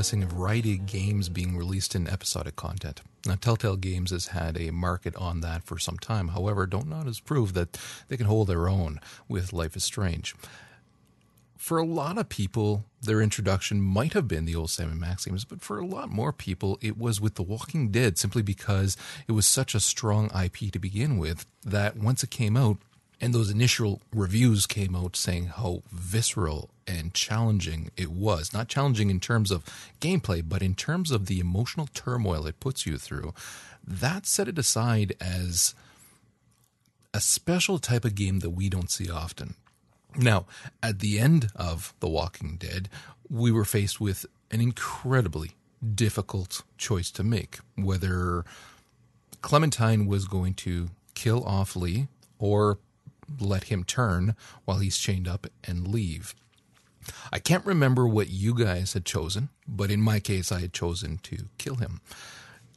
[0.00, 3.02] Discussing a variety of games being released in episodic content.
[3.26, 6.28] Now, Telltale Games has had a market on that for some time.
[6.28, 7.78] However, Don't Nod has proved that
[8.08, 10.34] they can hold their own with Life is Strange.
[11.58, 15.26] For a lot of people, their introduction might have been the old Sam and Max
[15.26, 18.96] games, but for a lot more people, it was with The Walking Dead simply because
[19.28, 22.78] it was such a strong IP to begin with that once it came out,
[23.20, 28.52] and those initial reviews came out saying how visceral and challenging it was.
[28.52, 29.64] Not challenging in terms of
[30.00, 33.34] gameplay, but in terms of the emotional turmoil it puts you through.
[33.86, 35.74] That set it aside as
[37.12, 39.54] a special type of game that we don't see often.
[40.16, 40.46] Now,
[40.82, 42.88] at the end of The Walking Dead,
[43.28, 45.52] we were faced with an incredibly
[45.94, 48.44] difficult choice to make whether
[49.40, 52.78] Clementine was going to kill off Lee or
[53.38, 56.34] let him turn while he's chained up and leave.
[57.32, 61.18] I can't remember what you guys had chosen, but in my case, I had chosen
[61.24, 62.00] to kill him.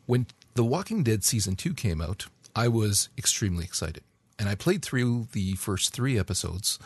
[0.05, 4.03] When The Walking Dead season two came out, I was extremely excited.
[4.39, 6.79] And I played through the first three episodes.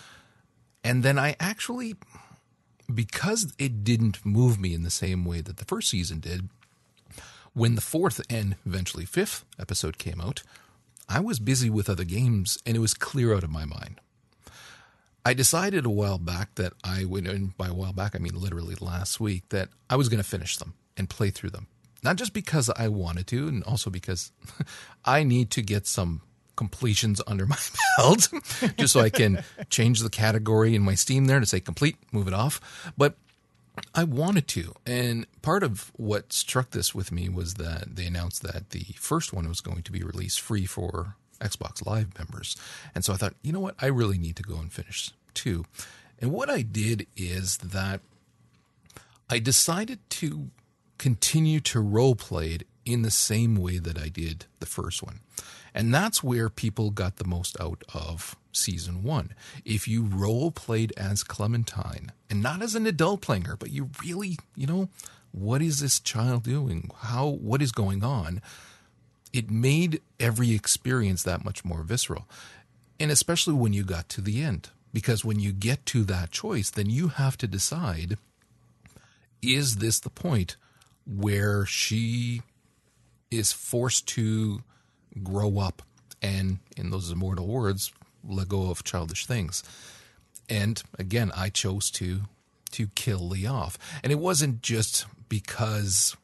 [0.84, 1.96] And then I actually,
[2.94, 6.50] because it didn't move me in the same way that the first season did,
[7.54, 10.44] when the fourth and eventually fifth episode came out,
[11.10, 14.02] I was busy with other games and it was clear out of my mind.
[15.26, 18.34] I decided a while back that I would, and by a while back, I mean
[18.34, 21.68] literally last week, that I was going to finish them and play through them.
[22.02, 24.32] Not just because I wanted to, and also because
[25.06, 26.22] I need to get some
[26.56, 27.58] completions under my
[27.98, 28.30] belt
[28.78, 32.28] just so I can change the category in my Steam there to say complete, move
[32.28, 32.62] it off.
[32.98, 33.16] But
[33.94, 34.74] I wanted to.
[34.86, 39.34] And part of what struck this with me was that they announced that the first
[39.34, 42.56] one was going to be released free for Xbox Live members.
[42.96, 43.76] And so I thought, you know what?
[43.80, 45.66] I really need to go and finish two.
[46.20, 48.02] And what I did is that
[49.30, 50.50] I decided to
[50.98, 55.20] continue to role play it in the same way that I did the first one.
[55.78, 59.36] And that's where people got the most out of season one.
[59.64, 63.92] If you role played as Clementine and not as an adult playing her, but you
[64.04, 64.90] really, you know,
[65.32, 66.90] what is this child doing?
[67.02, 68.42] How, what is going on?
[69.32, 72.28] It made every experience that much more visceral.
[73.00, 76.72] And especially when you got to the end, because when you get to that choice,
[76.72, 78.18] then you have to decide
[79.44, 80.56] is this the point
[81.06, 82.42] where she
[83.30, 84.64] is forced to
[85.24, 85.82] grow up
[86.22, 87.92] and, in those immortal words,
[88.28, 89.64] let go of childish things.
[90.50, 92.22] And again, I chose to
[92.72, 93.78] to kill Lee off.
[94.04, 96.18] And it wasn't just because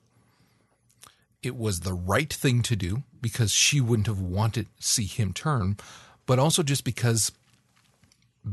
[1.42, 5.34] it was the right thing to do, because she wouldn't have wanted to see him
[5.34, 5.78] turn,
[6.26, 7.32] but also just because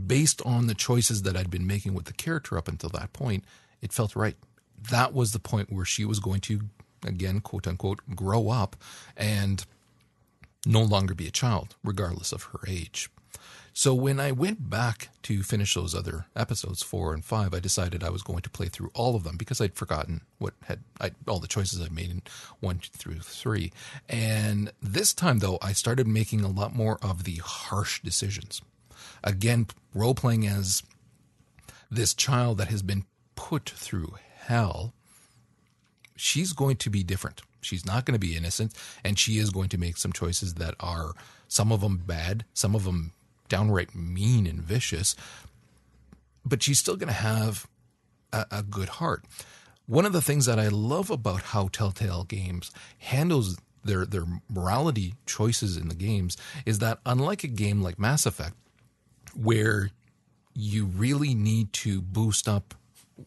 [0.07, 3.45] based on the choices that I'd been making with the character up until that point,
[3.83, 4.37] it felt right.
[4.91, 6.61] That was the point where she was going to,
[7.05, 8.77] again, quote unquote, grow up
[9.17, 9.65] and
[10.67, 13.11] no longer be a child, regardless of her age.
[13.73, 18.03] So when I went back to finish those other episodes, four and five, I decided
[18.03, 21.13] I was going to play through all of them because I'd forgotten what had I,
[21.29, 22.23] all the choices I'd made in
[22.59, 23.73] one through three.
[24.09, 28.61] And this time, though, I started making a lot more of the harsh decisions.
[29.23, 30.83] Again, role playing as
[31.91, 33.05] this child that has been
[33.35, 34.95] put through hell.
[36.17, 37.43] She's going to be different.
[37.61, 40.75] She's not going to be innocent, and she is going to make some choices that
[40.81, 41.13] are
[41.49, 43.13] some of them bad, some of them
[43.49, 45.17] downright mean and vicious,
[46.45, 47.67] but she's still going to have
[48.33, 49.25] a, a, good heart.
[49.87, 55.15] One of the things that I love about how Telltale Games handles their their morality
[55.27, 56.37] choices in the games
[56.67, 58.55] is that unlike a game like Mass Effect,
[59.35, 59.91] where
[60.55, 62.75] you really need to boost up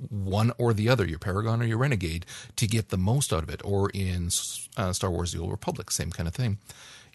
[0.09, 2.25] one or the other, your Paragon or your Renegade,
[2.55, 4.29] to get the most out of it, or in
[4.77, 6.57] uh, Star Wars The Old Republic, same kind of thing.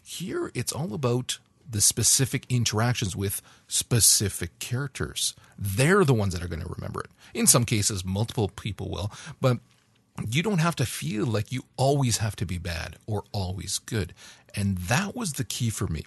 [0.02, 1.38] Here, it's all about
[1.70, 5.34] the specific interactions with specific characters.
[5.58, 7.10] They're the ones that are going to remember it.
[7.34, 9.58] In some cases, multiple people will, but
[10.28, 14.14] you don't have to feel like you always have to be bad or always good.
[14.54, 16.04] And that was the key for me.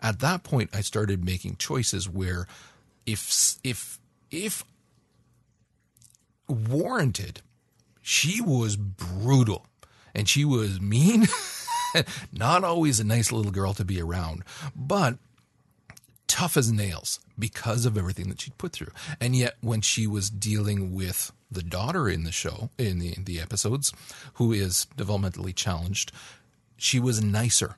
[0.00, 2.46] At that point, I started making choices where
[3.06, 3.98] if, if,
[4.30, 4.64] if
[6.48, 7.42] warranted,
[8.02, 9.66] she was brutal
[10.14, 11.26] and she was mean.
[12.32, 14.42] Not always a nice little girl to be around,
[14.74, 15.16] but
[16.26, 18.90] tough as nails because of everything that she'd put through.
[19.20, 23.40] And yet, when she was dealing with the daughter in the show, in the, the
[23.40, 23.92] episodes,
[24.34, 26.10] who is developmentally challenged,
[26.76, 27.76] she was nicer.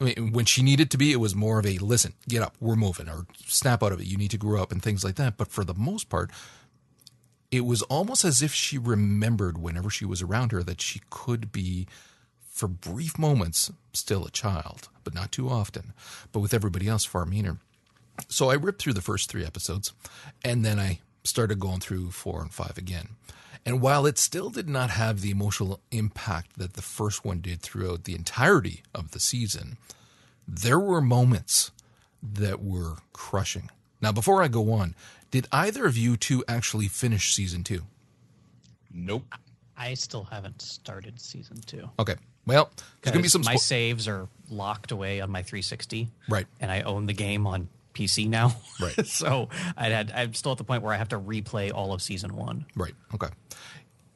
[0.00, 2.56] I mean, when she needed to be, it was more of a listen, get up,
[2.60, 5.14] we're moving, or snap out of it, you need to grow up, and things like
[5.16, 5.36] that.
[5.36, 6.30] But for the most part,
[7.54, 11.52] it was almost as if she remembered whenever she was around her that she could
[11.52, 11.86] be,
[12.50, 15.92] for brief moments, still a child, but not too often.
[16.32, 17.58] But with everybody else, far meaner.
[18.28, 19.92] So I ripped through the first three episodes,
[20.44, 23.10] and then I started going through four and five again.
[23.64, 27.62] And while it still did not have the emotional impact that the first one did
[27.62, 29.78] throughout the entirety of the season,
[30.46, 31.70] there were moments
[32.22, 33.70] that were crushing.
[34.00, 34.94] Now, before I go on,
[35.34, 37.82] did either of you two actually finish season two?
[38.92, 39.24] Nope.
[39.76, 41.90] I still haven't started season two.
[41.98, 42.14] Okay.
[42.46, 42.70] Well,
[43.02, 43.42] there's going to be some.
[43.42, 46.08] my saves are locked away on my 360.
[46.28, 46.46] Right.
[46.60, 48.54] And I own the game on PC now.
[48.80, 49.04] Right.
[49.08, 52.00] so I had I'm still at the point where I have to replay all of
[52.00, 52.66] season one.
[52.76, 52.94] right.
[53.12, 53.30] Okay.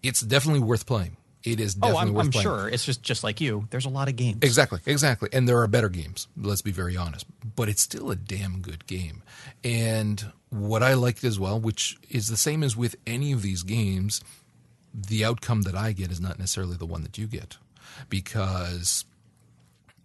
[0.05, 1.17] It's definitely worth playing.
[1.53, 2.45] It is Oh, I'm, worth I'm playing.
[2.45, 2.69] sure.
[2.69, 3.67] It's just just like you.
[3.71, 4.39] There's a lot of games.
[4.43, 5.29] Exactly, exactly.
[5.33, 7.27] And there are better games, let's be very honest.
[7.57, 9.23] But it's still a damn good game.
[9.65, 13.63] And what I liked as well, which is the same as with any of these
[13.63, 14.21] games,
[14.95, 17.57] the outcome that I get is not necessarily the one that you get.
[18.09, 19.05] Because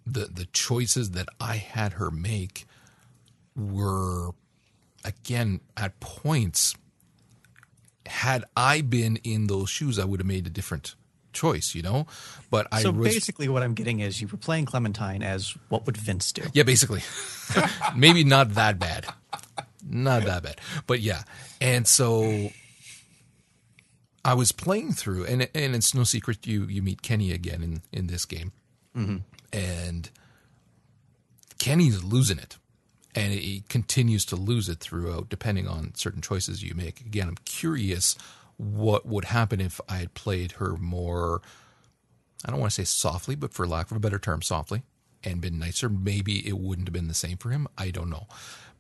[0.06, 2.66] the the choices that I had her make
[3.56, 4.32] were
[5.06, 6.76] again at points
[8.06, 10.96] had I been in those shoes, I would have made a different
[11.34, 12.08] choice, you know.
[12.50, 15.86] But I so was basically, what I'm getting is you were playing Clementine as what
[15.86, 16.44] would Vince do?
[16.54, 17.02] yeah, basically,
[17.96, 19.06] maybe not that bad,
[19.88, 21.24] not that bad, but yeah.
[21.60, 22.50] And so
[24.26, 27.82] I was playing through, and and it's no secret you you meet Kenny again in
[27.92, 28.52] in this game,
[28.96, 29.18] mm-hmm.
[29.52, 30.10] and
[31.60, 32.58] Kenny's losing it.
[33.16, 37.00] And he continues to lose it throughout, depending on certain choices you make.
[37.00, 38.18] Again, I'm curious
[38.58, 41.42] what would happen if I had played her more
[42.46, 44.84] I don't want to say softly, but for lack of a better term, softly,
[45.24, 47.68] and been nicer, maybe it wouldn't have been the same for him.
[47.78, 48.28] I don't know.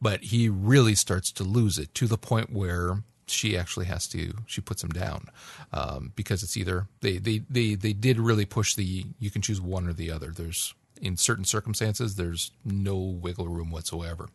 [0.02, 4.34] But he really starts to lose it to the point where she actually has to,
[4.46, 5.28] she puts him down
[5.72, 9.62] um, because it's either, they, they, they, they did really push the, you can choose
[9.62, 10.31] one or the other.
[10.31, 14.28] There's, in certain circumstances, there's no wiggle room whatsoever.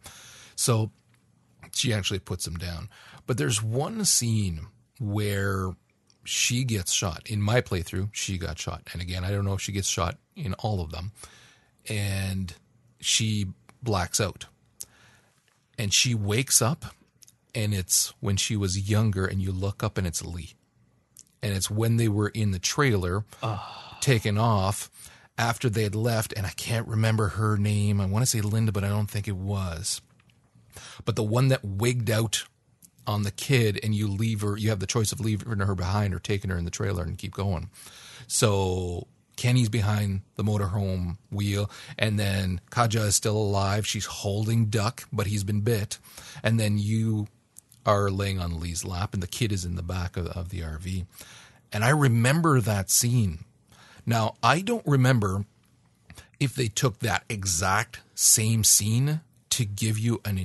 [0.56, 0.90] So
[1.74, 2.88] she actually puts him down.
[3.26, 5.70] But there's one scene where
[6.24, 7.22] she gets shot.
[7.26, 8.82] In my playthrough, she got shot.
[8.92, 11.12] And again, I don't know if she gets shot in all of them.
[11.88, 12.52] And
[13.00, 13.46] she
[13.82, 14.46] blacks out.
[15.78, 16.86] And she wakes up,
[17.54, 20.54] and it's when she was younger, and you look up and it's Lee.
[21.40, 23.96] And it's when they were in the trailer, ah.
[24.00, 24.90] taken off
[25.38, 26.34] after they had left.
[26.36, 28.00] And I can't remember her name.
[28.00, 30.00] I want to say Linda, but I don't think it was.
[31.04, 32.44] But the one that wigged out
[33.08, 36.14] on the kid and you leave her, you have the choice of leaving her behind
[36.14, 37.70] or taking her in the trailer and keep going.
[38.26, 43.86] So Kenny's behind the motorhome wheel, and then Katjaa is still alive.
[43.86, 45.98] She's holding Duck, but he's been bit.
[46.42, 47.28] And then you
[47.86, 50.60] are laying on Lee's lap, and the kid is in the back of, of the
[50.60, 51.06] RV.
[51.72, 53.44] And I remember that scene.
[54.04, 55.46] Now, I don't remember
[56.40, 60.38] if they took that exact same scene to give you an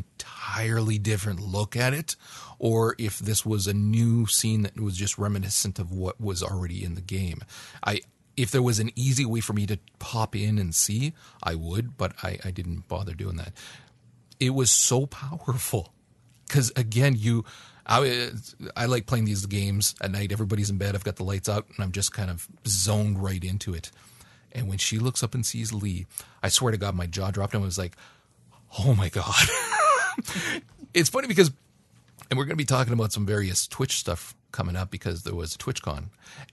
[0.54, 2.16] entirely different look at it,
[2.60, 6.84] or if this was a new scene that was just reminiscent of what was already
[6.84, 7.42] in the game.
[7.84, 8.02] I
[8.36, 11.98] if there was an easy way for me to pop in and see, I would,
[11.98, 13.54] but I, I didn't bother doing that.
[14.40, 15.94] It was so powerful
[16.48, 17.46] because again, you,
[17.86, 18.32] I,
[18.76, 20.32] I like playing these games at night.
[20.32, 20.96] Everybody's in bed.
[20.96, 23.92] I've got the lights out, and I'm just kind of zoned right into it.
[24.52, 26.08] And when she looks up and sees Lee,
[26.42, 27.96] I swear to God, my jaw dropped and I was like,
[28.80, 29.34] "Oh my God!"
[30.94, 31.52] it's funny because,
[32.30, 35.36] and we're going to be talking about some various Twitch stuff coming up because there
[35.36, 36.06] was TwitchCon,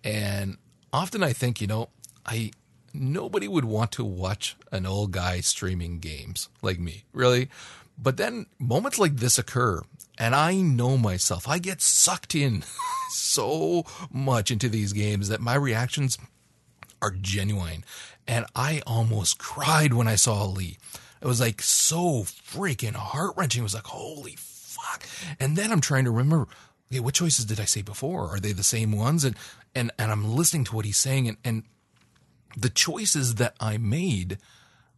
[0.05, 0.57] and
[0.93, 1.89] often I think, you know,
[2.27, 2.51] I
[2.93, 7.49] nobody would want to watch an old guy streaming games like me, really.
[7.97, 9.83] But then moments like this occur,
[10.19, 11.47] and I know myself.
[11.47, 12.65] I get sucked in
[13.11, 16.19] so much into these games that my reactions
[17.03, 17.85] are genuine.
[18.27, 20.79] And I almost cried when I saw Lee.
[21.21, 23.61] It was like so freaking heart wrenching.
[23.61, 25.05] It was like, holy fuck.
[25.39, 26.49] And then I'm trying to remember,
[26.91, 28.29] okay, what choices did I say before?
[28.29, 29.25] Are they the same ones?
[29.25, 29.37] And
[29.75, 31.63] and and I'm listening to what he's saying and, and
[32.57, 34.39] the choices that I made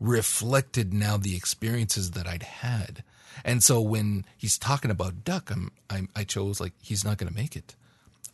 [0.00, 3.04] reflected now the experiences that I'd had.
[3.44, 7.32] And so when he's talking about Duck, I'm, I'm I chose like he's not going
[7.32, 7.74] to make it.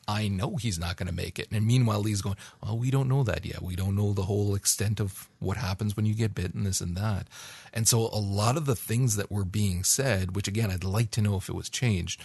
[0.09, 1.49] I know he's not going to make it.
[1.53, 3.61] And meanwhile, Lee's going, well, we don't know that yet.
[3.61, 6.97] We don't know the whole extent of what happens when you get bitten, this and
[6.97, 7.29] that.
[7.75, 11.11] And so a lot of the things that were being said, which again, I'd like
[11.13, 12.23] to know if it was changed,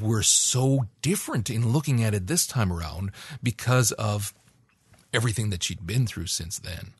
[0.00, 3.10] were so different in looking at it this time around
[3.42, 4.32] because of
[5.12, 6.92] everything that she'd been through since then.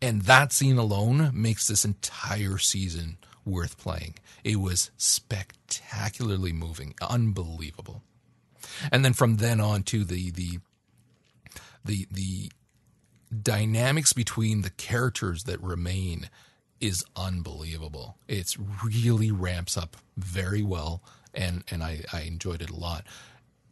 [0.00, 4.14] And that scene alone makes this entire season worth playing.
[4.42, 8.02] It was spectacularly moving, unbelievable.
[8.90, 10.58] And then from then on to the the
[11.84, 12.50] the the
[13.42, 16.30] dynamics between the characters that remain
[16.80, 18.16] is unbelievable.
[18.28, 21.02] It's really ramps up very well
[21.34, 23.04] and and I, I enjoyed it a lot.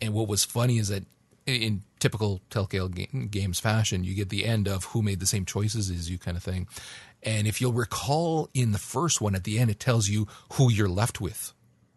[0.00, 1.04] And what was funny is that
[1.46, 5.90] in typical Telltale games fashion, you get the end of who made the same choices
[5.90, 6.66] as you kind of thing.
[7.22, 10.70] And if you'll recall in the first one at the end, it tells you who
[10.70, 11.52] you're left with.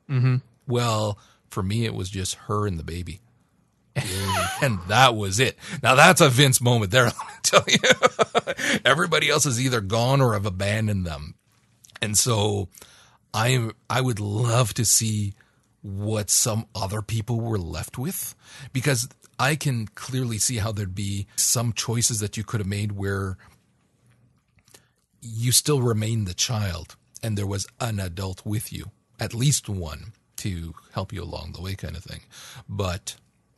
[0.10, 0.38] Mm-hmm.
[0.68, 1.18] Well,
[1.50, 3.22] for me, it was just her and the baby.
[4.62, 5.58] and that was it.
[5.82, 7.06] Now that's a Vince moment there.
[7.06, 11.36] Let me tell you, everybody else is either gone or have abandoned them.
[12.02, 12.70] And so
[13.34, 15.34] I, I would love to see
[15.82, 18.36] what some other people were left with
[18.74, 19.08] because
[19.40, 23.38] I can clearly see how there'd be some choices that you could have made where
[25.22, 30.14] you still remain the child and there was an adult with you, at least one
[30.38, 32.22] to help you along the way kind of thing.
[32.68, 33.16] But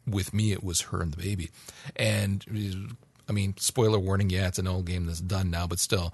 [0.07, 1.51] with me, it was her and the baby.
[1.95, 6.13] And I mean, spoiler warning, yeah, it's an old game that's done now, but still,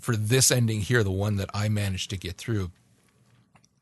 [0.00, 2.70] for this ending here, the one that I managed to get through,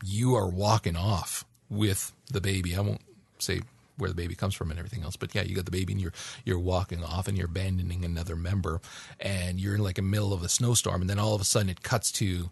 [0.05, 2.75] you are walking off with the baby.
[2.75, 3.03] I won't
[3.39, 3.61] say
[3.99, 5.17] where the baby comes from and everything else.
[5.17, 6.13] But yeah, you got the baby and you're
[6.45, 8.81] you're walking off and you're abandoning another member
[9.21, 11.71] and you're in like a middle of a snowstorm and then all of a sudden
[11.71, 12.51] it cuts to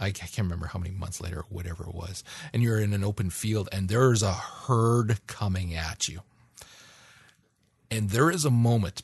[0.00, 3.04] I can't remember how many months later or whatever it was and you're in an
[3.04, 6.20] open field and there's a herd coming at you.
[7.90, 9.02] And there is a moment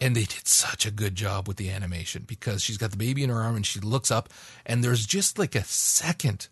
[0.00, 3.22] and they did such a good job with the animation because she's got the baby
[3.22, 4.28] in her arm and she looks up
[4.66, 6.48] and there's just like a second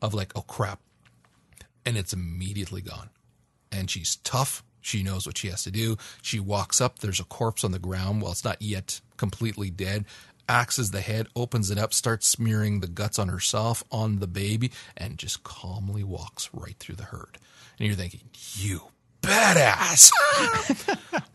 [0.00, 0.80] of like oh crap
[1.84, 3.10] and it's immediately gone
[3.72, 4.62] and she's tough.
[4.80, 5.96] She knows what she has to do.
[6.22, 7.00] She walks up.
[7.00, 8.22] There's a corpse on the ground.
[8.22, 10.04] While it's not yet completely dead,
[10.48, 14.72] axes the head, opens it up, starts smearing the guts on herself, on the baby,
[14.96, 17.38] and just calmly walks right through the herd.
[17.78, 18.22] And you're thinking,
[18.54, 18.82] you
[19.22, 20.10] badass.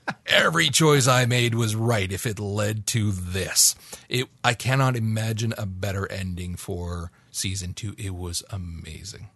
[0.25, 3.75] Every choice I made was right if it led to this.
[4.09, 7.93] It, I cannot imagine a better ending for season two.
[7.97, 9.29] It was amazing.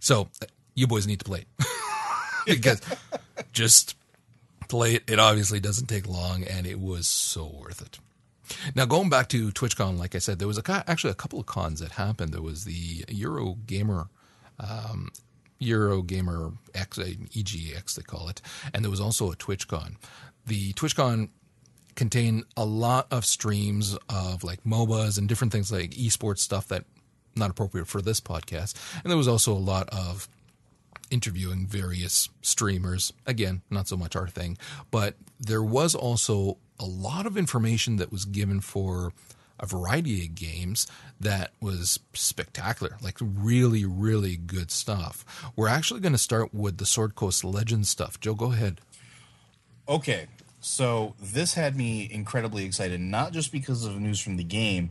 [0.00, 0.28] So
[0.74, 1.66] you boys need to play it
[2.46, 2.80] because
[3.52, 3.96] just
[4.68, 5.04] play it.
[5.08, 7.98] It obviously doesn't take long, and it was so worth it.
[8.74, 11.46] Now, going back to TwitchCon, like I said, there was a, actually a couple of
[11.46, 12.32] cons that happened.
[12.32, 14.08] There was the Euro Gamer,
[14.58, 15.10] um,
[15.58, 18.40] Euro Gamer X, uh, EGX they call it,
[18.72, 19.96] and there was also a TwitchCon.
[20.46, 21.30] The TwitchCon
[21.94, 26.84] contained a lot of streams of like MOBAs and different things like esports stuff that
[27.34, 30.28] not appropriate for this podcast, and there was also a lot of
[31.10, 33.12] interviewing various streamers.
[33.26, 34.58] Again, not so much our thing,
[34.90, 39.12] but there was also a lot of information that was given for
[39.60, 40.86] a variety of games
[41.18, 45.24] that was spectacular, like really, really good stuff.
[45.56, 48.20] We're actually going to start with the Sword Coast Legends stuff.
[48.20, 48.80] Joe, go ahead.
[49.88, 50.26] Okay,
[50.60, 54.90] so this had me incredibly excited, not just because of news from the game,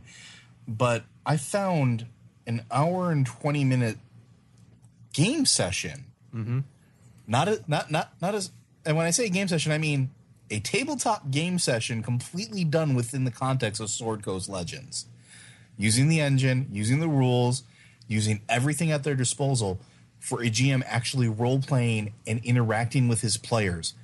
[0.66, 2.06] but I found
[2.46, 3.98] an hour and 20 minute
[5.12, 6.04] game session
[6.34, 6.60] Mm-hmm.
[7.26, 8.50] Not a, not not not as
[8.84, 10.10] and when I say game session, I mean
[10.50, 15.06] a tabletop game session completely done within the context of Sword Coast Legends,
[15.76, 17.62] using the engine, using the rules,
[18.06, 19.80] using everything at their disposal
[20.18, 23.94] for a GM actually role playing and interacting with his players.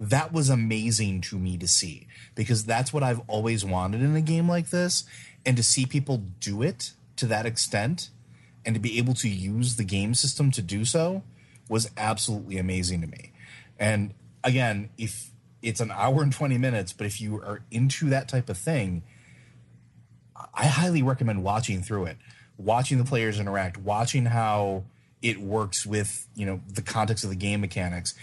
[0.00, 4.20] That was amazing to me to see because that's what I've always wanted in a
[4.20, 5.04] game like this.
[5.46, 8.10] And to see people do it to that extent
[8.64, 11.22] and to be able to use the game system to do so
[11.68, 13.32] was absolutely amazing to me.
[13.78, 15.30] And again, if
[15.64, 19.02] it's an hour and 20 minutes, but if you are into that type of thing,
[20.52, 22.18] I highly recommend watching through it,
[22.58, 24.84] watching the players interact, watching how
[25.22, 28.14] it works with, you know, the context of the game mechanics.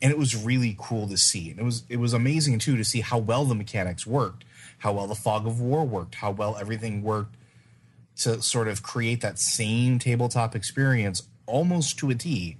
[0.00, 1.50] And it was really cool to see.
[1.50, 4.44] And it was it was amazing too to see how well the mechanics worked,
[4.78, 7.34] how well the fog of war worked, how well everything worked
[8.18, 12.58] to sort of create that same tabletop experience almost to a T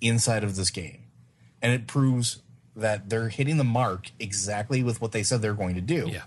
[0.00, 1.02] inside of this game.
[1.60, 2.40] And it proves
[2.76, 6.08] that they're hitting the mark exactly with what they said they're going to do.
[6.10, 6.22] Yeah.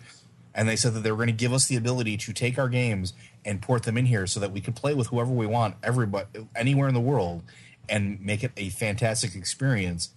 [0.55, 2.69] And they said that they were going to give us the ability to take our
[2.69, 3.13] games
[3.45, 6.25] and port them in here so that we could play with whoever we want, everybody,
[6.55, 7.43] anywhere in the world,
[7.87, 10.09] and make it a fantastic experience,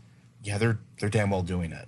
[0.43, 1.87] yeah, they're they're damn well doing it.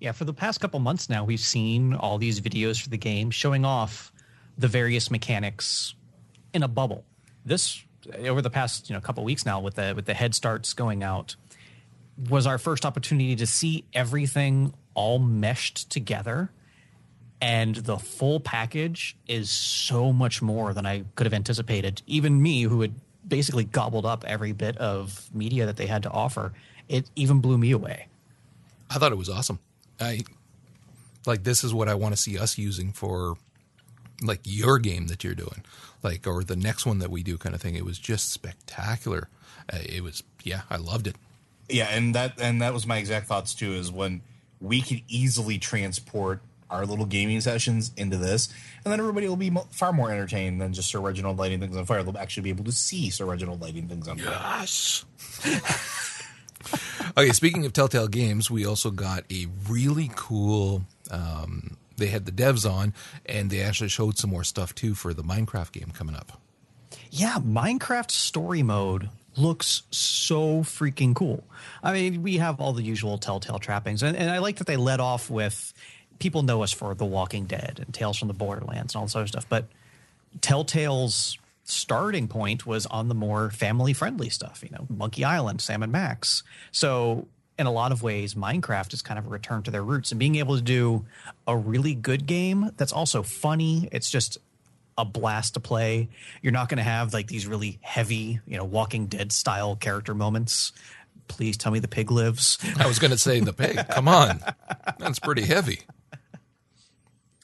[0.00, 3.30] Yeah, for the past couple months now, we've seen all these videos for the game
[3.30, 4.12] showing off
[4.56, 5.94] the various mechanics
[6.52, 7.04] in a bubble.
[7.44, 7.84] This
[8.20, 11.02] over the past you know couple weeks now with the with the head starts going
[11.02, 11.36] out
[12.28, 16.50] was our first opportunity to see everything all meshed together
[17.40, 22.02] and the full package is so much more than I could have anticipated.
[22.06, 22.94] Even me, who had
[23.26, 26.52] basically gobbled up every bit of media that they had to offer,
[26.88, 28.08] it even blew me away.
[28.90, 29.60] I thought it was awesome.
[30.00, 30.24] I
[31.26, 33.36] like this is what I want to see us using for
[34.22, 35.64] like your game that you're doing,
[36.02, 37.76] like or the next one that we do, kind of thing.
[37.76, 39.28] It was just spectacular.
[39.72, 41.16] Uh, it was yeah, I loved it.
[41.68, 43.72] Yeah, and that and that was my exact thoughts too.
[43.72, 44.22] Is when
[44.60, 48.48] we could easily transport our little gaming sessions into this,
[48.84, 51.76] and then everybody will be mo- far more entertained than just Sir Reginald lighting things
[51.76, 52.02] on fire.
[52.02, 54.34] They'll actually be able to see Sir Reginald lighting things on fire.
[54.60, 55.04] Yes.
[57.16, 60.84] okay, speaking of Telltale Games, we also got a really cool.
[61.10, 62.94] Um, they had the devs on,
[63.26, 66.40] and they actually showed some more stuff too for the Minecraft game coming up.
[67.10, 69.08] Yeah, Minecraft story mode
[69.38, 71.44] looks so freaking cool.
[71.82, 74.76] I mean, we have all the usual Telltale trappings, and, and I like that they
[74.76, 75.72] led off with
[76.18, 79.16] people know us for The Walking Dead and Tales from the Borderlands and all this
[79.16, 79.66] other stuff, but
[80.40, 85.82] Telltale's starting point was on the more family friendly stuff, you know, Monkey Island, Sam
[85.82, 86.42] and Max.
[86.72, 87.28] So,
[87.58, 90.18] in a lot of ways, Minecraft is kind of a return to their roots and
[90.18, 91.04] being able to do
[91.46, 93.88] a really good game that's also funny.
[93.90, 94.38] It's just
[94.98, 96.10] a blast to play.
[96.42, 100.14] You're not going to have like these really heavy, you know, Walking Dead style character
[100.14, 100.72] moments.
[101.28, 102.58] Please tell me the pig lives.
[102.78, 103.78] I was going to say the pig.
[103.88, 104.42] Come on,
[104.98, 105.80] that's pretty heavy.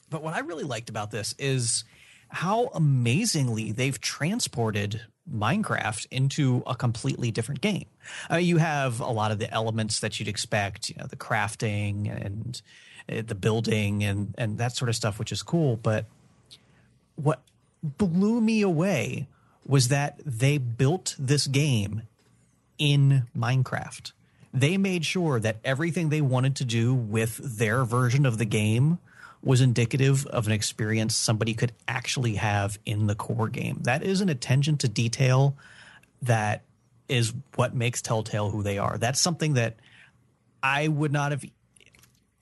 [0.09, 1.83] But what I really liked about this is
[2.29, 7.85] how amazingly they've transported Minecraft into a completely different game.
[8.29, 12.09] Uh, you have a lot of the elements that you'd expect, you know, the crafting
[12.25, 12.61] and
[13.09, 15.77] uh, the building and and that sort of stuff, which is cool.
[15.77, 16.05] But
[17.15, 17.41] what
[17.97, 19.27] blew me away
[19.65, 22.03] was that they built this game
[22.77, 24.11] in Minecraft.
[24.53, 28.99] They made sure that everything they wanted to do with their version of the game
[29.43, 33.79] was indicative of an experience somebody could actually have in the core game.
[33.81, 35.55] That is an attention to detail
[36.23, 36.63] that
[37.07, 38.97] is what makes Telltale who they are.
[38.97, 39.75] That's something that
[40.63, 41.45] I would not have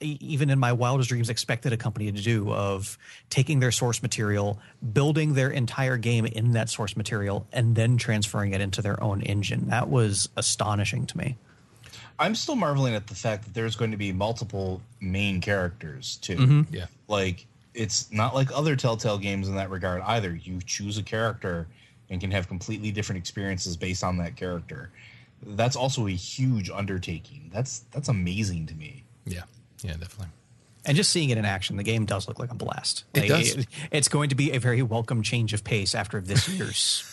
[0.00, 2.98] even in my wildest dreams expected a company to do of
[3.30, 4.58] taking their source material
[4.92, 9.22] building their entire game in that source material and then transferring it into their own
[9.22, 11.36] engine that was astonishing to me
[12.18, 16.36] I'm still marveling at the fact that there's going to be multiple main characters too.
[16.36, 16.74] Mm-hmm.
[16.74, 16.86] Yeah.
[17.08, 20.34] Like it's not like other Telltale games in that regard either.
[20.34, 21.66] You choose a character
[22.10, 24.90] and can have completely different experiences based on that character.
[25.42, 27.50] That's also a huge undertaking.
[27.52, 29.04] That's that's amazing to me.
[29.26, 29.42] Yeah,
[29.84, 30.26] yeah, definitely.
[30.84, 33.66] and just seeing it in action the game does look like a blast It does.
[33.92, 37.04] it's going to be a very welcome change of pace after this year's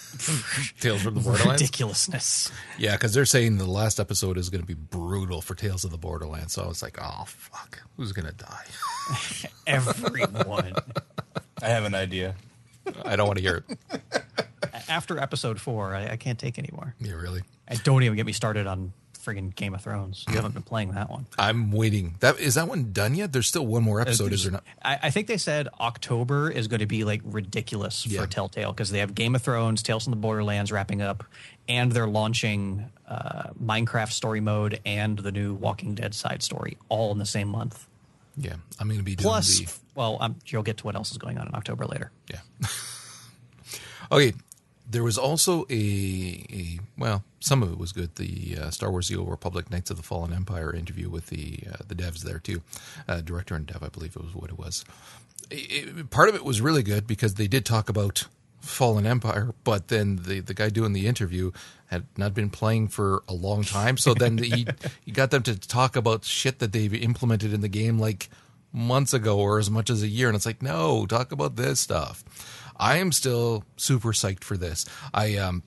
[0.81, 1.61] Tales from the Borderlands.
[1.61, 2.19] ridiculously
[2.77, 5.91] Yeah, because they're saying the last episode is going to be brutal for Tales of
[5.91, 6.51] the Borderlands.
[6.51, 8.65] So I was like, oh fuck, who's going to die?
[9.67, 10.73] everyone
[11.61, 12.35] I have an idea.
[13.05, 14.23] I don't want to hear it.
[14.89, 17.41] after episode four I, I can't take anymore Yeah, really.
[17.67, 18.91] and don't even get me started on
[19.23, 22.15] friggin' game of thrones you haven't been playing that one I'm waiting.
[22.19, 23.31] That is that one done yet?
[23.33, 24.63] There's still one more episode, is there not?
[24.83, 28.21] I, I think they said October is going to be like ridiculous Yeah.
[28.21, 31.23] for Telltale because they have Game of Thrones, Tales from the Borderlands wrapping up,
[31.67, 37.11] and they're launching uh, Minecraft story mode and the new Walking Dead side story all
[37.11, 37.87] in the same month.
[38.37, 41.11] Yeah, I'm going to be doing Plus, the well, um, you'll get to what else
[41.11, 42.11] is going on in October later.
[42.29, 42.39] Yeah.
[44.11, 44.33] okay.
[44.91, 48.15] There was also a, a well, some of it was good.
[48.15, 51.59] The uh, Star Wars: The Old Republic, Knights of the Fallen Empire interview with the
[51.71, 52.61] uh, the devs there too,
[53.07, 54.83] uh, director and dev, I believe it was what it was.
[55.49, 58.27] It- it- part of it was really good because they did talk about
[58.59, 61.51] Fallen Empire, but then the the guy doing the interview
[61.87, 64.67] had not been playing for a long time, so then he
[65.05, 68.29] he got them to talk about shit that they've implemented in the game like
[68.73, 71.77] months ago or as much as a year and it's like no talk about this
[71.81, 72.23] stuff
[72.81, 74.85] i am still super psyched for this.
[75.13, 75.63] I um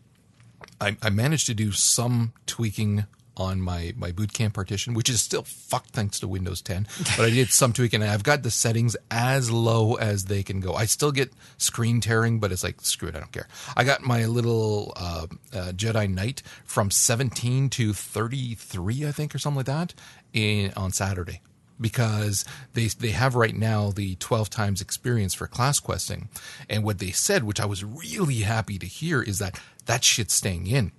[0.80, 5.20] i, I managed to do some tweaking on my my boot camp partition which is
[5.20, 8.50] still fucked thanks to windows 10 but i did some tweaking and i've got the
[8.50, 10.74] settings as low as they can go.
[10.74, 13.48] I still get screen tearing but it's like screw it i don't care.
[13.76, 19.38] I got my little uh, uh, jedi knight from 17 to 33 i think or
[19.38, 19.94] something like that
[20.32, 21.40] in on saturday
[21.80, 26.28] because they they have right now the 12 times experience for class questing
[26.70, 30.34] and what they said which I was really happy to hear is that that shit's
[30.34, 30.92] staying in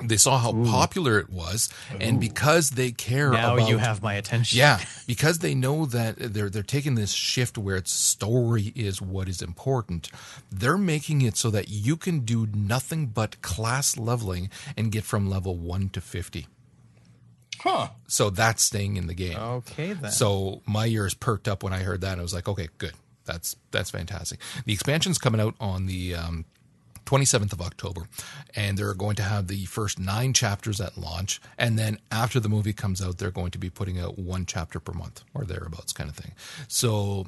[0.00, 1.68] They saw how popular it was,
[2.00, 4.56] and because they care Now about you have my attention.
[4.58, 4.78] yeah,
[5.08, 9.42] because they know that they're they're taking this shift where its story is what is
[9.42, 10.08] important.
[10.54, 15.28] They're making it so that you can do nothing but class leveling and get from
[15.28, 16.46] level 1 to 50.
[17.60, 17.88] Huh.
[18.06, 19.36] So that's staying in the game.
[19.38, 20.10] Okay then.
[20.10, 22.18] So my ears perked up when I heard that.
[22.18, 22.94] I was like, okay, good.
[23.24, 24.40] That's that's fantastic.
[24.64, 26.44] The expansion's coming out on the um,
[27.04, 28.08] 27th of October,
[28.54, 32.48] and they're going to have the first nine chapters at launch, and then after the
[32.48, 35.92] movie comes out, they're going to be putting out one chapter per month or thereabouts,
[35.92, 36.32] kind of thing.
[36.68, 37.26] So.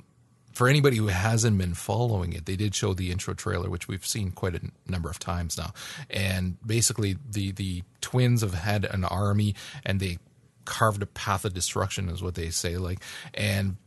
[0.61, 4.05] For anybody who hasn't been following it, they did show the intro trailer, which we've
[4.05, 5.73] seen quite a number of times now.
[6.11, 9.55] And basically, the the twins have had an army,
[9.87, 10.19] and they
[10.67, 12.77] carved a path of destruction, is what they say.
[12.77, 13.79] Like, and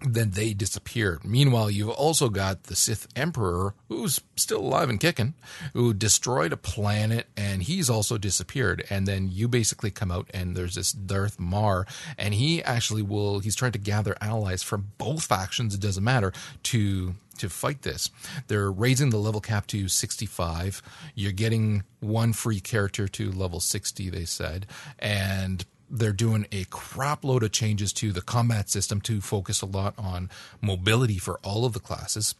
[0.00, 1.24] then they disappeared.
[1.24, 5.34] Meanwhile, you've also got the Sith Emperor, who's still alive and kicking,
[5.72, 8.84] who destroyed a planet and he's also disappeared.
[8.90, 13.40] And then you basically come out and there's this Darth Marr, and he actually will,
[13.40, 16.32] he's trying to gather allies from both factions, it doesn't matter,
[16.64, 18.10] to to fight this.
[18.48, 20.82] They're raising the level cap to 65.
[21.14, 24.66] You're getting one free character to level 60, they said.
[24.98, 29.66] And they're doing a crap load of changes to the combat system to focus a
[29.66, 32.34] lot on mobility for all of the classes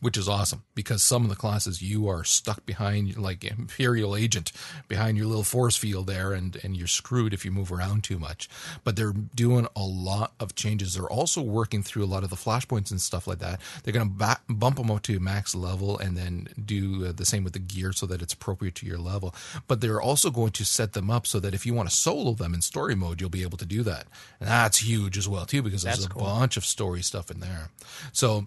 [0.00, 4.52] which is awesome because some of the classes you are stuck behind like imperial agent
[4.88, 8.18] behind your little force field there and and you're screwed if you move around too
[8.18, 8.48] much.
[8.84, 10.94] But they're doing a lot of changes.
[10.94, 13.60] They're also working through a lot of the flashpoints and stuff like that.
[13.82, 17.24] They're going to ba- bump them up to max level and then do uh, the
[17.26, 19.34] same with the gear so that it's appropriate to your level.
[19.66, 22.32] But they're also going to set them up so that if you want to solo
[22.32, 24.06] them in story mode you'll be able to do that.
[24.40, 26.22] And that's huge as well too because there's That's a cool.
[26.24, 27.70] bunch of story stuff in there.
[28.12, 28.46] So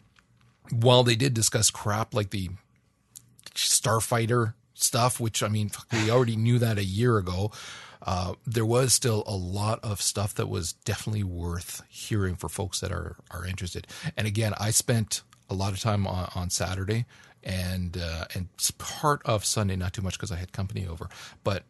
[0.72, 2.50] while they did discuss crap like the
[3.56, 7.52] Starfighter stuff, which I mean, we already knew that a year ago,
[8.02, 12.80] uh, there was still a lot of stuff that was definitely worth hearing for folks
[12.80, 13.88] that are are interested.
[14.18, 17.06] And again, I spent a lot of time on, on Saturday
[17.44, 21.10] and uh, and part of Sunday, not too much because I had company over,
[21.44, 21.64] but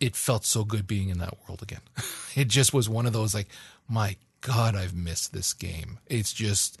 [0.00, 1.80] it felt so good being in that world again.
[2.34, 3.48] it just was one of those like,
[3.88, 5.98] my God, I've missed this game.
[6.08, 6.78] It's just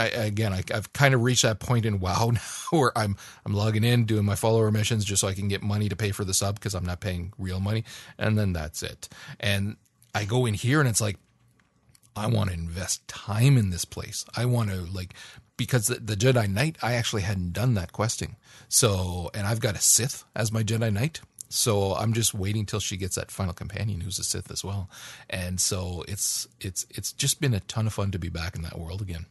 [0.00, 3.54] I, again, I, I've kind of reached that point in WoW now where I'm I'm
[3.54, 6.24] logging in, doing my follower missions just so I can get money to pay for
[6.24, 7.84] the sub because I'm not paying real money,
[8.18, 9.08] and then that's it.
[9.38, 9.76] And
[10.14, 11.18] I go in here and it's like,
[12.16, 14.24] I want to invest time in this place.
[14.36, 15.14] I want to like
[15.56, 18.36] because the, the Jedi Knight, I actually hadn't done that questing.
[18.68, 21.20] So, and I've got a Sith as my Jedi Knight.
[21.50, 24.88] So I'm just waiting till she gets that final companion who's a Sith as well.
[25.28, 28.62] And so it's it's it's just been a ton of fun to be back in
[28.62, 29.26] that world again.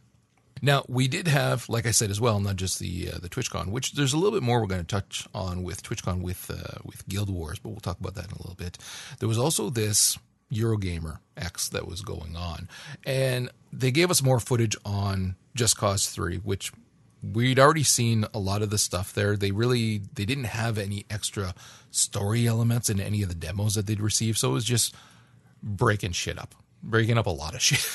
[0.62, 3.68] Now we did have, like I said as well, not just the uh, the TwitchCon,
[3.68, 6.78] which there's a little bit more we're going to touch on with TwitchCon with uh,
[6.84, 8.78] with Guild Wars, but we'll talk about that in a little bit.
[9.18, 10.18] There was also this
[10.52, 12.68] Eurogamer X that was going on,
[13.06, 16.72] and they gave us more footage on Just Cause Three, which
[17.22, 19.36] we'd already seen a lot of the stuff there.
[19.36, 21.54] They really they didn't have any extra
[21.90, 24.94] story elements in any of the demos that they'd received, so it was just
[25.62, 27.86] breaking shit up, breaking up a lot of shit.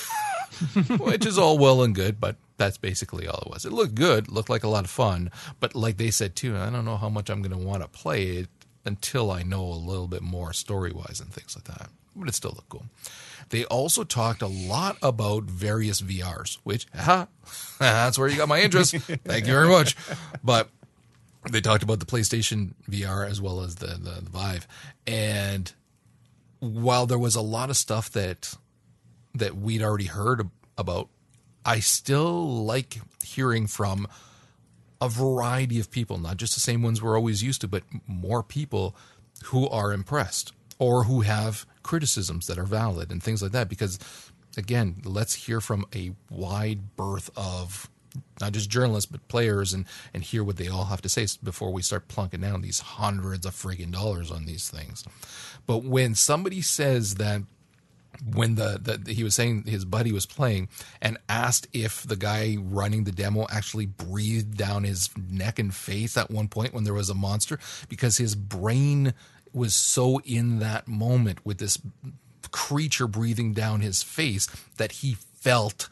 [0.99, 3.65] which is all well and good, but that's basically all it was.
[3.65, 6.69] It looked good, looked like a lot of fun, but like they said too, I
[6.69, 8.49] don't know how much I'm going to want to play it
[8.85, 11.89] until I know a little bit more story wise and things like that.
[12.15, 12.85] But it still looked cool.
[13.49, 17.27] They also talked a lot about various VRs, which ha,
[17.79, 18.95] that's where you got my interest.
[18.95, 19.95] Thank you very much.
[20.43, 20.69] But
[21.51, 24.67] they talked about the PlayStation VR as well as the, the, the Vive,
[25.05, 25.71] and
[26.59, 28.55] while there was a lot of stuff that
[29.35, 31.09] that we'd already heard about,
[31.65, 34.07] I still like hearing from
[35.01, 38.43] a variety of people, not just the same ones we're always used to, but more
[38.43, 38.95] people
[39.45, 43.69] who are impressed or who have criticisms that are valid and things like that.
[43.69, 43.99] Because
[44.57, 47.89] again, let's hear from a wide berth of
[48.39, 51.73] not just journalists but players and and hear what they all have to say before
[51.73, 55.03] we start plunking down these hundreds of friggin' dollars on these things.
[55.67, 57.41] But when somebody says that
[58.23, 60.69] when the, the he was saying his buddy was playing
[61.01, 66.17] and asked if the guy running the demo actually breathed down his neck and face
[66.17, 69.13] at one point when there was a monster because his brain
[69.53, 71.79] was so in that moment with this
[72.51, 74.47] creature breathing down his face
[74.77, 75.89] that he felt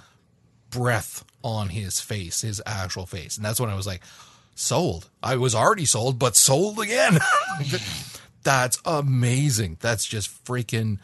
[0.69, 3.37] breath on his face, his actual face.
[3.37, 4.01] And that's when I was like,
[4.55, 5.09] sold.
[5.21, 7.19] I was already sold, but sold again.
[8.43, 9.77] that's amazing.
[9.79, 10.99] That's just freaking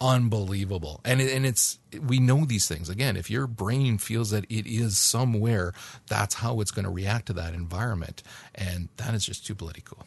[0.00, 1.00] unbelievable.
[1.04, 2.88] And it, and it's we know these things.
[2.88, 5.72] Again, if your brain feels that it is somewhere,
[6.08, 8.22] that's how it's going to react to that environment.
[8.54, 10.06] And that is just too bloody cool.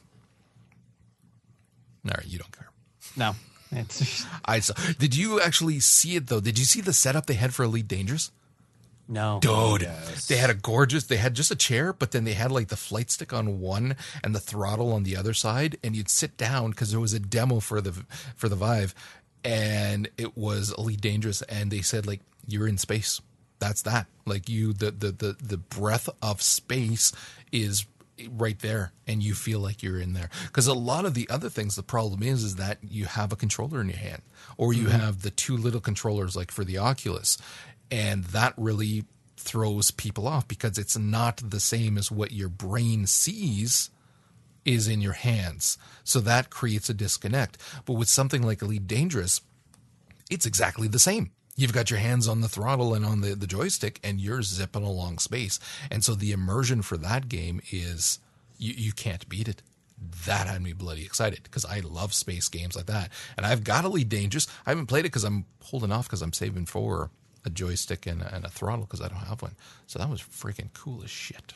[2.05, 2.69] All right, you don't care.
[3.15, 3.35] No,
[3.71, 4.73] it's I saw.
[4.97, 6.39] Did you actually see it though?
[6.39, 8.31] Did you see the setup they had for Elite Dangerous?
[9.09, 9.39] no.
[9.41, 10.27] Dude, Yes.
[10.27, 11.05] they had a gorgeous.
[11.05, 13.95] They had just a chair, but then they had like the flight stick on one
[14.21, 17.19] and the throttle on the other side, and you'd sit down because there was a
[17.19, 17.93] demo for the
[18.35, 18.93] for the Vive,
[19.43, 23.21] and it was Elite Dangerous, and they said like you're in space.
[23.59, 24.07] That's that.
[24.25, 27.11] Like you, the the the the breath of space
[27.51, 27.85] is
[28.31, 31.49] right there and you feel like you're in there because a lot of the other
[31.49, 34.21] things the problem is is that you have a controller in your hand
[34.57, 34.97] or you mm-hmm.
[34.97, 37.37] have the two little controllers like for the oculus
[37.91, 43.05] and that really throws people off because it's not the same as what your brain
[43.05, 43.91] sees
[44.67, 49.41] is in your hands so that creates a disconnect but with something like elite dangerous
[50.29, 51.31] it's exactly the same.
[51.55, 54.83] You've got your hands on the throttle and on the, the joystick, and you're zipping
[54.83, 55.59] along space.
[55.89, 58.19] And so the immersion for that game is
[58.57, 59.63] you, you can't beat it.
[60.27, 63.09] That had me bloody excited because I love space games like that.
[63.35, 64.47] And I've got Elite Dangerous.
[64.65, 67.09] I haven't played it because I'm holding off because I'm saving for
[67.43, 69.55] a joystick and and a throttle because I don't have one.
[69.87, 71.53] So that was freaking cool as shit.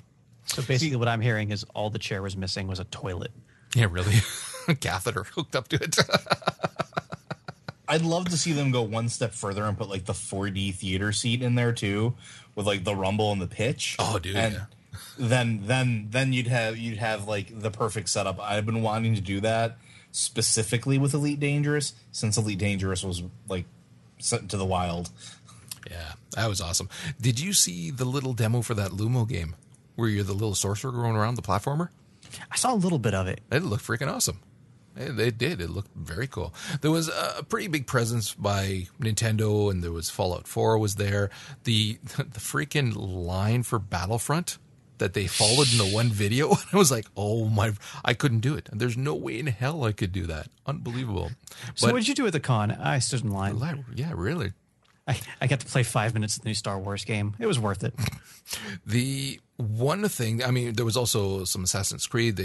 [0.53, 3.31] So basically, what I'm hearing is all the chair was missing was a toilet.
[3.75, 4.15] Yeah, really.
[4.81, 5.97] Catheter hooked up to it.
[7.87, 11.11] I'd love to see them go one step further and put like the 4D theater
[11.11, 12.15] seat in there too,
[12.55, 13.95] with like the rumble and the pitch.
[13.99, 14.65] Oh, dude, And yeah.
[15.17, 18.39] then then then you'd have you'd have like the perfect setup.
[18.39, 19.77] I've been wanting to do that
[20.11, 23.65] specifically with Elite Dangerous since Elite Dangerous was like
[24.19, 25.09] sent to the wild.
[25.89, 26.89] Yeah, that was awesome.
[27.19, 29.55] Did you see the little demo for that Lumo game
[30.01, 31.89] where you're the little sorcerer going around the platformer?
[32.51, 33.39] I saw a little bit of it.
[33.51, 34.39] It looked freaking awesome.
[34.95, 35.61] It, it did.
[35.61, 36.53] It looked very cool.
[36.81, 41.29] There was a pretty big presence by Nintendo, and there was Fallout 4 was there.
[41.63, 44.57] The the freaking line for Battlefront
[44.97, 47.73] that they followed in the one video, I was like, oh my!
[48.03, 48.69] I couldn't do it.
[48.71, 50.47] There's no way in hell I could do that.
[50.65, 51.31] Unbelievable.
[51.75, 52.71] So But what did you do at the con?
[52.71, 53.59] I stood in line.
[53.59, 54.53] li- yeah, really.
[55.07, 57.35] I, I got to play five minutes of the new Star Wars game.
[57.39, 57.93] It was worth it.
[58.85, 62.41] The one thing, I mean, there was also some Assassin's Creed,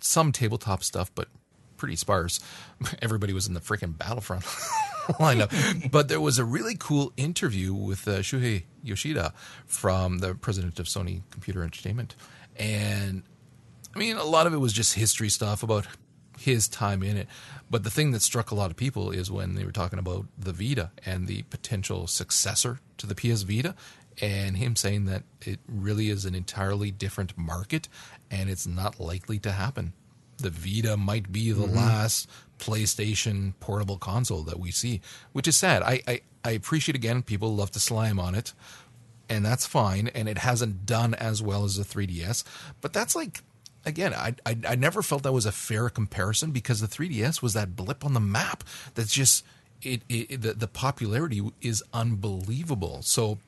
[0.00, 1.28] some tabletop stuff, but
[1.76, 2.38] pretty sparse.
[3.02, 4.44] Everybody was in the freaking Battlefront
[5.18, 5.90] lineup.
[5.90, 9.32] But there was a really cool interview with uh, Shuhei Yoshida
[9.66, 12.14] from the president of Sony Computer Entertainment.
[12.56, 13.22] And
[13.94, 15.86] I mean, a lot of it was just history stuff about
[16.40, 17.28] his time in it.
[17.70, 20.26] But the thing that struck a lot of people is when they were talking about
[20.38, 23.74] the Vita and the potential successor to the PS Vita,
[24.20, 27.88] and him saying that it really is an entirely different market
[28.30, 29.92] and it's not likely to happen.
[30.38, 31.76] The Vita might be the mm-hmm.
[31.76, 35.00] last PlayStation portable console that we see,
[35.32, 35.82] which is sad.
[35.82, 38.52] I, I, I appreciate again people love to slime on it
[39.30, 40.08] and that's fine.
[40.08, 42.44] And it hasn't done as well as the 3DS,
[42.80, 43.42] but that's like
[43.84, 47.54] again, I, I I never felt that was a fair comparison because the 3DS was
[47.54, 48.64] that blip on the map
[48.94, 49.44] that's just
[49.82, 53.02] it, it the, the popularity is unbelievable.
[53.02, 53.38] So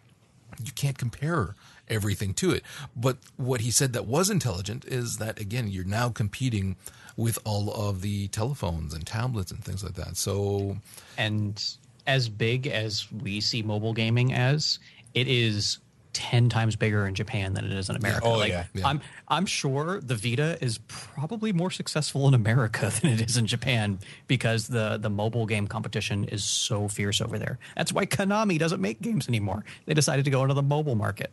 [0.62, 1.55] you can't compare
[1.88, 2.62] everything to it.
[2.97, 6.77] But what he said that was intelligent is that again, you're now competing
[7.16, 10.16] with all of the telephones and tablets and things like that.
[10.16, 10.79] So
[11.18, 11.62] And
[12.07, 14.79] as big as we see mobile gaming as,
[15.14, 15.79] it is
[16.12, 18.27] ten times bigger in Japan than it is in America.
[18.27, 18.64] Oh, like, yeah.
[18.75, 18.87] Yeah.
[18.87, 23.46] I'm I'm sure the Vita is probably more successful in America than it is in
[23.46, 27.59] Japan because the the mobile game competition is so fierce over there.
[27.77, 29.64] That's why Konami doesn't make games anymore.
[29.87, 31.33] They decided to go into the mobile market.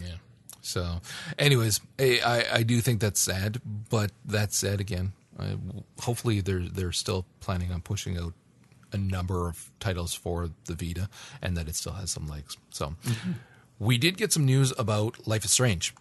[0.00, 0.14] Yeah.
[0.62, 1.00] So,
[1.38, 5.56] anyways, I, I, do think that's sad, but that said, again, I,
[6.00, 8.34] hopefully they're they're still planning on pushing out
[8.92, 11.08] a number of titles for the Vita,
[11.40, 12.56] and that it still has some legs.
[12.70, 13.32] So, mm-hmm.
[13.80, 15.92] We did get some news about Life is Strange,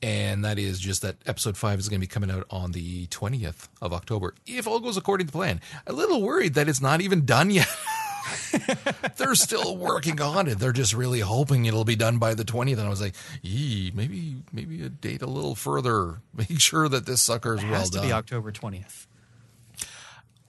[0.00, 3.06] and that is just that episode five is going to be coming out on the
[3.08, 5.60] twentieth of October, if all goes according to plan.
[5.86, 7.68] A little worried that it's not even done yet.
[9.16, 10.58] they're still working on it.
[10.58, 12.72] They're just really hoping it'll be done by the 20th.
[12.78, 16.20] And I was like, Yee, maybe maybe a date a little further.
[16.34, 18.06] Make sure that this sucker is It well has to done.
[18.06, 19.06] be October twentieth.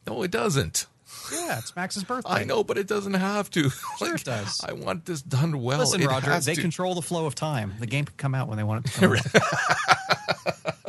[0.08, 0.86] no, it doesn't.
[1.32, 2.30] Yeah, it's Max's birthday.
[2.32, 3.70] I know, but it doesn't have to.
[4.00, 4.62] Sure it does.
[4.68, 5.80] I want this done well.
[5.80, 6.62] Listen, It Roger, they to.
[6.62, 7.74] control the flow of time.
[7.80, 10.76] The game can come out when they want it to come out.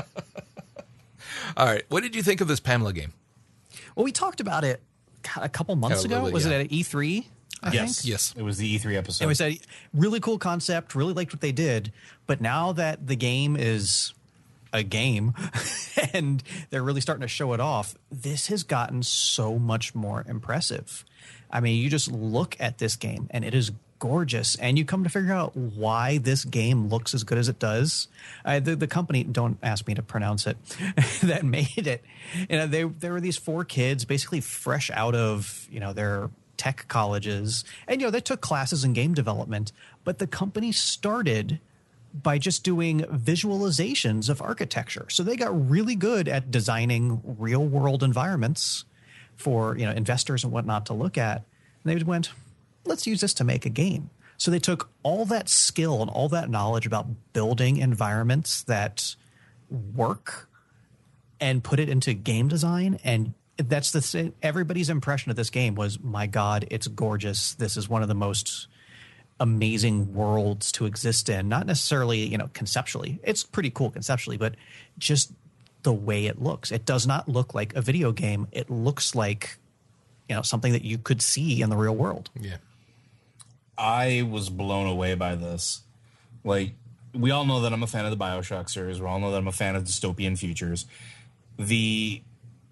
[1.57, 1.85] All right.
[1.89, 3.13] What did you think of this Pamela game?
[3.95, 4.83] Well, we talked about it
[5.23, 6.25] God, a couple months Yeah, ago.
[6.25, 6.53] bit, Was yeah.
[6.59, 7.25] it at E3?
[7.63, 8.11] I yes, think.
[8.11, 8.35] Yes.
[8.37, 9.25] It was the E3 episode.
[9.25, 9.59] And we said
[9.95, 11.93] really cool concept, really liked what they did,
[12.27, 14.13] but now that the game is
[14.73, 15.35] a game
[16.13, 21.05] and they're really starting to show it off, this has gotten so much more impressive.
[21.51, 24.57] I mean, you just look at this game and it is gorgeous.
[24.57, 28.09] And you come to figure out why this game looks as good as it does.
[28.45, 30.57] Uh, the, the company, don't ask me to pronounce it,
[31.23, 32.05] that made it.
[32.49, 36.31] You know, they, there were these four kids basically fresh out of, you know, their
[36.57, 37.65] tech colleges.
[37.87, 39.73] And, you know, they took classes in game development,
[40.05, 41.61] but the company started
[42.23, 45.07] by just doing visualizations of architecture.
[45.11, 48.85] So they got really good at designing real world environments
[49.37, 51.45] for, you know, investors and whatnot to look at.
[51.85, 52.31] And they went,
[52.85, 54.11] let's use this to make a game.
[54.39, 59.17] So they took all that skill and all that knowledge about building environments that
[59.71, 60.49] work
[61.41, 65.99] and put it into game design and that's the everybody's impression of this game was
[66.01, 68.69] my god it's gorgeous this is one of the most
[69.39, 74.55] amazing worlds to exist in not necessarily you know conceptually it's pretty cool conceptually but
[74.99, 75.33] just
[75.83, 79.59] the way it looks it does not look like a video game it looks like
[80.29, 82.57] you know something that you could see in the real world Yeah.
[83.79, 85.83] I was blown away by this.
[86.45, 86.73] Like,
[87.13, 89.01] we all know that I'm a fan of the Bioshock series.
[89.01, 90.87] We all know that I'm a fan of dystopian futures.
[91.59, 92.23] The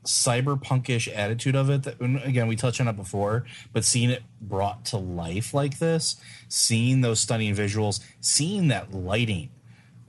[0.05, 4.85] cyberpunkish attitude of it, that, again, we touched on it before, but seeing it brought
[4.87, 6.17] to life like this,
[6.49, 9.51] seeing those stunning visuals, seeing that lighting,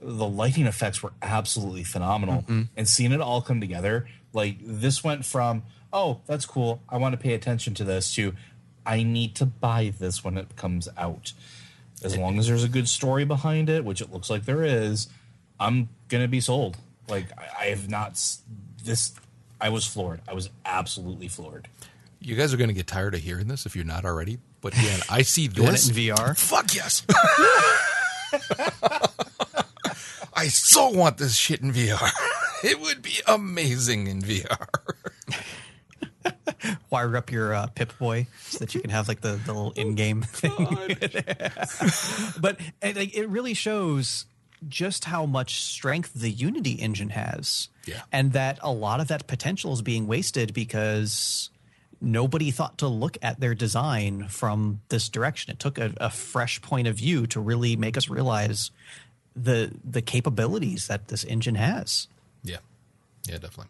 [0.00, 2.42] the lighting effects were absolutely phenomenal.
[2.42, 2.62] Mm-hmm.
[2.76, 6.82] And seeing it all come together, like, this went from, oh, that's cool.
[6.88, 8.34] I want to pay attention to this to,
[8.84, 11.32] I need to buy this when it comes out.
[12.04, 15.08] As long as there's a good story behind it, which it looks like there is,
[15.58, 16.76] I'm gonna be sold.
[17.08, 18.22] Like I, I have not
[18.84, 19.14] this.
[19.60, 20.20] I was floored.
[20.28, 21.68] I was absolutely floored.
[22.20, 24.38] You guys are going to get tired of hearing this if you're not already.
[24.60, 26.36] But man, I see want this it in VR?
[26.36, 27.02] Fuck yes.
[30.34, 32.10] I so want this shit in VR.
[32.64, 34.66] It would be amazing in VR.
[36.90, 39.72] wire up your uh, Pip Boy so that you can have like the, the little
[39.72, 40.66] in-game thing.
[42.40, 44.24] but it, like, it really shows
[44.68, 48.02] just how much strength the Unity engine has, Yeah.
[48.12, 51.50] and that a lot of that potential is being wasted because
[52.00, 55.52] nobody thought to look at their design from this direction.
[55.52, 58.70] It took a, a fresh point of view to really make us realize
[59.34, 62.08] the the capabilities that this engine has.
[62.42, 62.58] Yeah.
[63.24, 63.66] Yeah, definitely.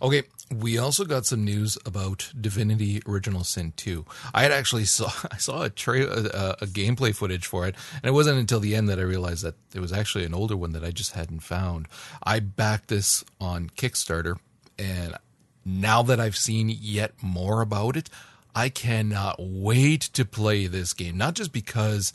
[0.00, 4.04] Okay, we also got some news about Divinity Original Sin 2.
[4.34, 8.04] I had actually saw I saw a, tra- a, a gameplay footage for it, and
[8.04, 10.72] it wasn't until the end that I realized that it was actually an older one
[10.72, 11.88] that I just hadn't found.
[12.22, 14.38] I backed this on Kickstarter,
[14.78, 15.16] and
[15.64, 18.10] now that I've seen yet more about it,
[18.54, 21.16] I cannot wait to play this game.
[21.16, 22.12] Not just because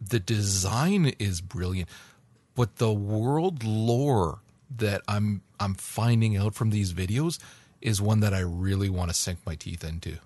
[0.00, 1.88] the design is brilliant,
[2.54, 4.40] but the world lore
[4.76, 7.38] that I'm I'm finding out from these videos
[7.80, 10.18] is one that I really want to sink my teeth into.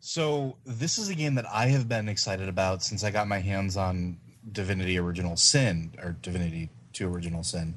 [0.00, 3.38] So this is a game that I have been excited about since I got my
[3.38, 4.18] hands on
[4.50, 7.74] Divinity Original Sin or Divinity 2 Original Sin.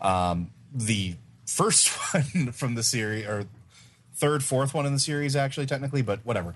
[0.00, 3.46] Um, the first one from the series, or
[4.14, 6.54] third, fourth one in the series, actually, technically, but whatever.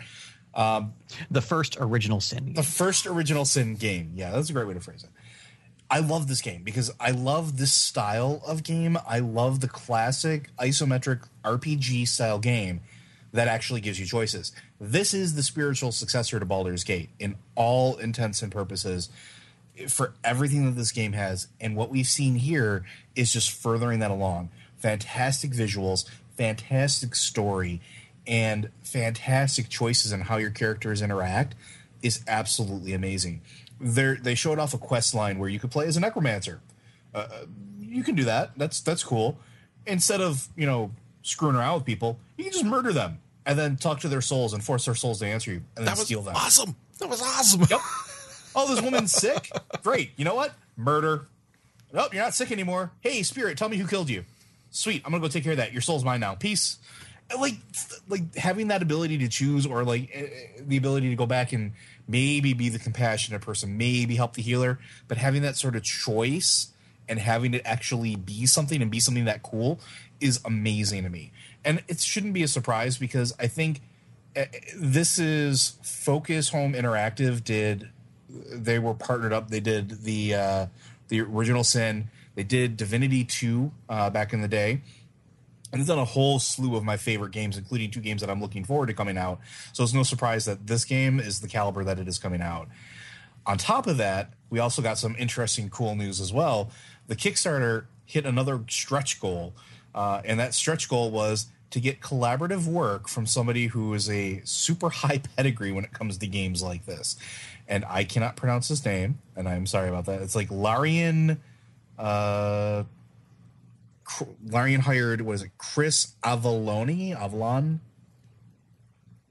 [1.30, 2.54] The first original sin.
[2.54, 4.12] The first original Sin game.
[4.14, 5.10] Yeah, that's a great way to phrase it.
[5.90, 8.98] I love this game because I love this style of game.
[9.06, 12.80] I love the classic isometric RPG style game
[13.32, 14.52] that actually gives you choices.
[14.80, 19.08] This is the spiritual successor to Baldur's Gate in all intents and purposes
[19.88, 21.48] for everything that this game has.
[21.60, 22.84] And what we've seen here
[23.16, 24.50] is just furthering that along.
[24.78, 26.04] Fantastic visuals,
[26.36, 27.80] fantastic story,
[28.26, 31.54] and fantastic choices in how your characters interact
[32.02, 33.40] is absolutely amazing.
[33.84, 36.60] They they showed off a quest line where you could play as a necromancer.
[37.14, 37.26] Uh,
[37.78, 38.52] you can do that.
[38.56, 39.36] That's that's cool.
[39.86, 40.90] Instead of you know
[41.22, 44.54] screwing around with people, you can just murder them and then talk to their souls
[44.54, 46.34] and force their souls to answer you and then That was steal them.
[46.34, 46.74] awesome.
[46.98, 47.60] That was awesome.
[47.70, 47.80] Yep.
[48.56, 49.50] Oh, this woman's sick.
[49.82, 50.12] Great.
[50.16, 50.54] You know what?
[50.76, 51.26] Murder.
[51.92, 52.92] Nope, you're not sick anymore.
[53.00, 54.24] Hey, spirit, tell me who killed you.
[54.70, 55.02] Sweet.
[55.04, 55.72] I'm gonna go take care of that.
[55.72, 56.36] Your soul's mine now.
[56.36, 56.78] Peace.
[57.38, 57.54] Like,
[58.08, 61.52] like having that ability to choose, or like eh, eh, the ability to go back
[61.52, 61.72] and
[62.06, 64.78] maybe be the compassionate person, maybe help the healer,
[65.08, 66.68] but having that sort of choice
[67.08, 69.80] and having it actually be something and be something that cool
[70.20, 71.32] is amazing to me.
[71.64, 73.80] And it shouldn't be a surprise because I think
[74.36, 74.46] eh,
[74.76, 77.90] this is Focus Home Interactive did
[78.28, 79.48] they were partnered up.
[79.48, 80.66] They did the uh,
[81.08, 82.10] the original Sin.
[82.34, 84.80] They did Divinity Two uh, back in the day,
[85.74, 88.40] and they've done a whole slew of my favorite games, including two games that I'm
[88.40, 89.40] looking forward to coming out.
[89.72, 92.68] So it's no surprise that this game is the caliber that it is coming out.
[93.44, 96.70] On top of that, we also got some interesting, cool news as well.
[97.08, 99.52] The Kickstarter hit another stretch goal,
[99.96, 104.42] uh, and that stretch goal was to get collaborative work from somebody who is a
[104.44, 107.16] super high pedigree when it comes to games like this.
[107.66, 110.22] And I cannot pronounce his name, and I'm sorry about that.
[110.22, 111.40] It's like Larian.
[111.98, 112.84] Uh,
[114.46, 117.80] Larian hired was it, Chris Avellone, Avalon,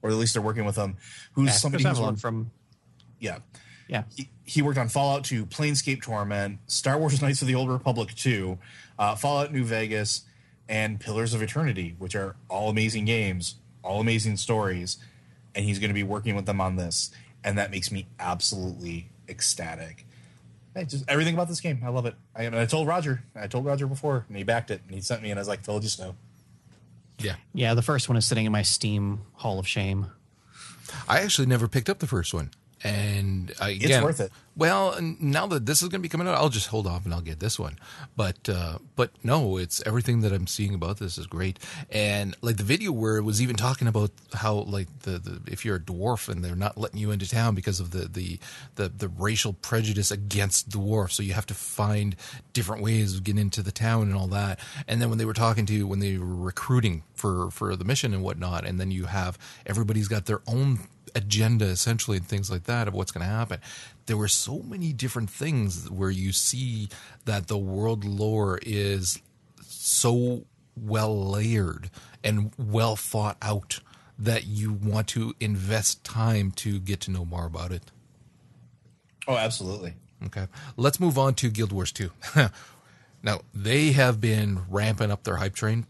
[0.01, 0.97] or at least they're working with him.
[1.33, 2.51] Who's Yeah, somebody Chris who's worked- from
[3.19, 3.37] yeah.
[3.87, 4.03] yeah.
[4.15, 8.13] He, he worked on Fallout 2, Planescape Torment, Star Wars Knights of the Old Republic
[8.15, 8.57] 2,
[8.99, 10.23] uh, Fallout New Vegas,
[10.67, 14.97] and Pillars of Eternity, which are all amazing games, all amazing stories.
[15.55, 17.11] And he's going to be working with them on this.
[17.43, 20.05] And that makes me absolutely ecstatic.
[20.75, 21.81] Hey, just everything about this game.
[21.83, 22.15] I love it.
[22.35, 23.23] I, and I told Roger.
[23.35, 24.81] I told Roger before, and he backed it.
[24.85, 26.15] And he sent me, and I was like, told you so.
[27.19, 27.35] Yeah.
[27.53, 30.07] Yeah, the first one is sitting in my Steam Hall of Shame.
[31.07, 32.51] I actually never picked up the first one.
[32.83, 34.31] And again, worth it.
[34.55, 37.13] Well, now that this is going to be coming out, I'll just hold off and
[37.13, 37.79] I'll get this one.
[38.15, 41.59] But uh, but no, it's everything that I'm seeing about this is great.
[41.89, 45.63] And like the video where it was even talking about how like the, the if
[45.63, 48.37] you're a dwarf and they're not letting you into town because of the the
[48.75, 52.15] the, the racial prejudice against dwarfs, so you have to find
[52.51, 54.59] different ways of getting into the town and all that.
[54.87, 58.13] And then when they were talking to when they were recruiting for for the mission
[58.13, 60.79] and whatnot, and then you have everybody's got their own
[61.15, 63.59] agenda essentially and things like that of what's going to happen.
[64.05, 66.89] There were so many different things where you see
[67.25, 69.21] that the world lore is
[69.61, 70.45] so
[70.75, 71.89] well layered
[72.23, 73.79] and well thought out
[74.17, 77.91] that you want to invest time to get to know more about it.
[79.27, 79.95] Oh, absolutely.
[80.25, 80.47] Okay.
[80.77, 82.11] Let's move on to Guild Wars 2.
[83.23, 85.85] now, they have been ramping up their hype train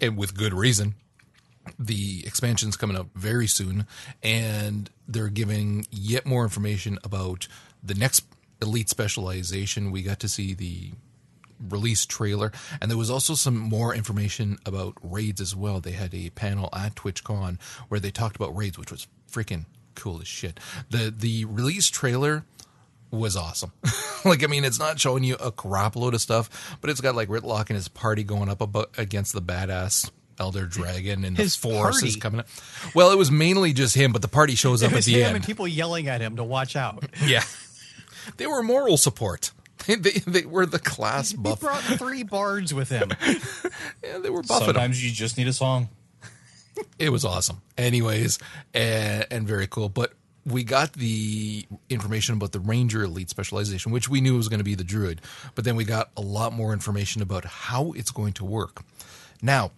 [0.00, 0.94] and with good reason.
[1.78, 3.86] The expansion's coming up very soon,
[4.22, 7.46] and they're giving yet more information about
[7.82, 8.24] the next
[8.60, 9.90] elite specialization.
[9.90, 10.92] We got to see the
[11.68, 15.80] release trailer, and there was also some more information about raids as well.
[15.80, 20.20] They had a panel at TwitchCon where they talked about raids, which was freaking cool
[20.20, 20.58] as shit.
[20.90, 22.44] The the release trailer
[23.10, 23.72] was awesome.
[24.24, 27.14] like, I mean, it's not showing you a crap load of stuff, but it's got
[27.14, 28.62] like Rytlock and his party going up
[28.98, 32.20] against the badass Elder Dragon and His the forces party?
[32.20, 32.48] coming up.
[32.94, 35.26] Well, it was mainly just him, but the party shows up It at the him
[35.28, 35.36] end.
[35.36, 37.04] and people yelling at him to watch out.
[37.24, 37.42] yeah,
[38.36, 39.52] they were moral support.
[39.86, 41.58] They, they, they were the class buff.
[41.58, 41.84] He buff.
[41.88, 43.10] brought three bards with him.
[44.04, 44.64] Yeah, they were buffing 'em.
[44.66, 45.88] Sometimes you just need a song.
[47.00, 47.62] it was awesome.
[47.76, 48.38] Anyways,
[48.74, 49.88] and, and very cool.
[49.88, 50.12] But
[50.46, 54.64] we got the information about the Ranger Elite specialization, which we knew was going to
[54.64, 55.20] be the Druid.
[55.56, 58.82] But then we got a lot more information about how it's going to work.
[59.42, 59.72] Now,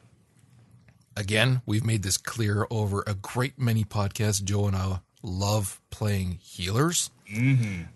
[1.16, 4.42] again, we've made this clear over a great many podcasts.
[4.42, 7.10] Joe and I love playing healers.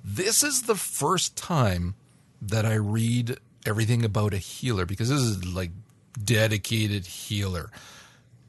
[0.05, 1.95] This is the first time
[2.41, 5.71] that I read everything about a healer because this is like
[6.23, 7.71] dedicated healer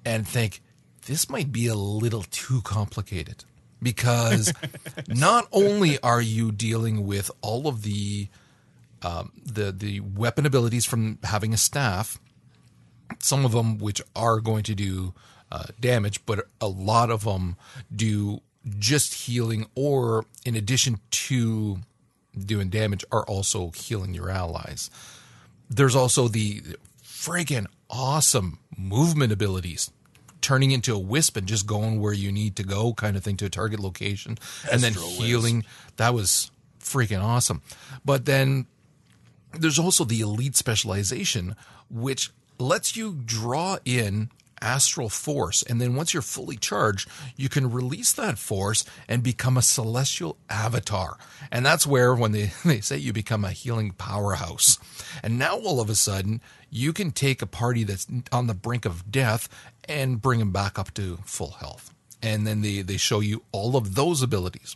[0.05, 0.61] and think
[1.05, 3.43] this might be a little too complicated
[3.81, 4.53] because
[5.07, 8.27] not only are you dealing with all of the
[9.01, 12.19] um, the the weapon abilities from having a staff,
[13.19, 15.13] some of them which are going to do
[15.51, 17.55] uh, damage, but a lot of them
[17.93, 18.41] do
[18.77, 21.79] just healing, or in addition to
[22.37, 24.91] doing damage, are also healing your allies.
[25.69, 26.61] There's also the
[27.03, 29.91] friggin' awesome movement abilities.
[30.41, 33.35] Turning into a wisp and just going where you need to go, kind of thing,
[33.37, 34.37] to a target location,
[34.71, 35.21] and then Astro Wisp.
[35.21, 35.65] healing.
[35.97, 36.49] That was
[36.79, 37.61] freaking awesome.
[38.05, 38.65] But then
[39.53, 41.55] there's also the elite specialization,
[41.89, 44.29] which lets you draw in
[44.61, 45.63] astral force.
[45.63, 50.35] And then once you're fully charged, you can release that force and become a celestial
[50.49, 51.17] avatar.
[51.51, 54.77] And that's where, when they, they say you become a healing powerhouse.
[55.23, 58.85] And now all of a sudden, you can take a party that's on the brink
[58.85, 59.47] of death
[59.87, 61.93] and bring them back up to full health.
[62.21, 64.75] And then they, they show you all of those abilities.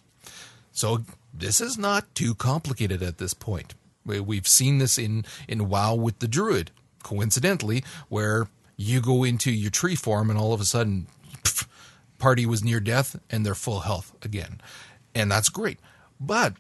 [0.72, 1.04] So
[1.34, 3.74] this is not too complicated at this point.
[4.06, 6.72] We- We've seen this in in WoW with the Druid,
[7.04, 8.48] coincidentally, where
[8.78, 11.08] you go into your tree form and all of a sudden,
[11.44, 11.68] pff,
[12.18, 14.62] party was near death and they're full health again,
[15.14, 15.80] and that's great.
[16.20, 16.54] But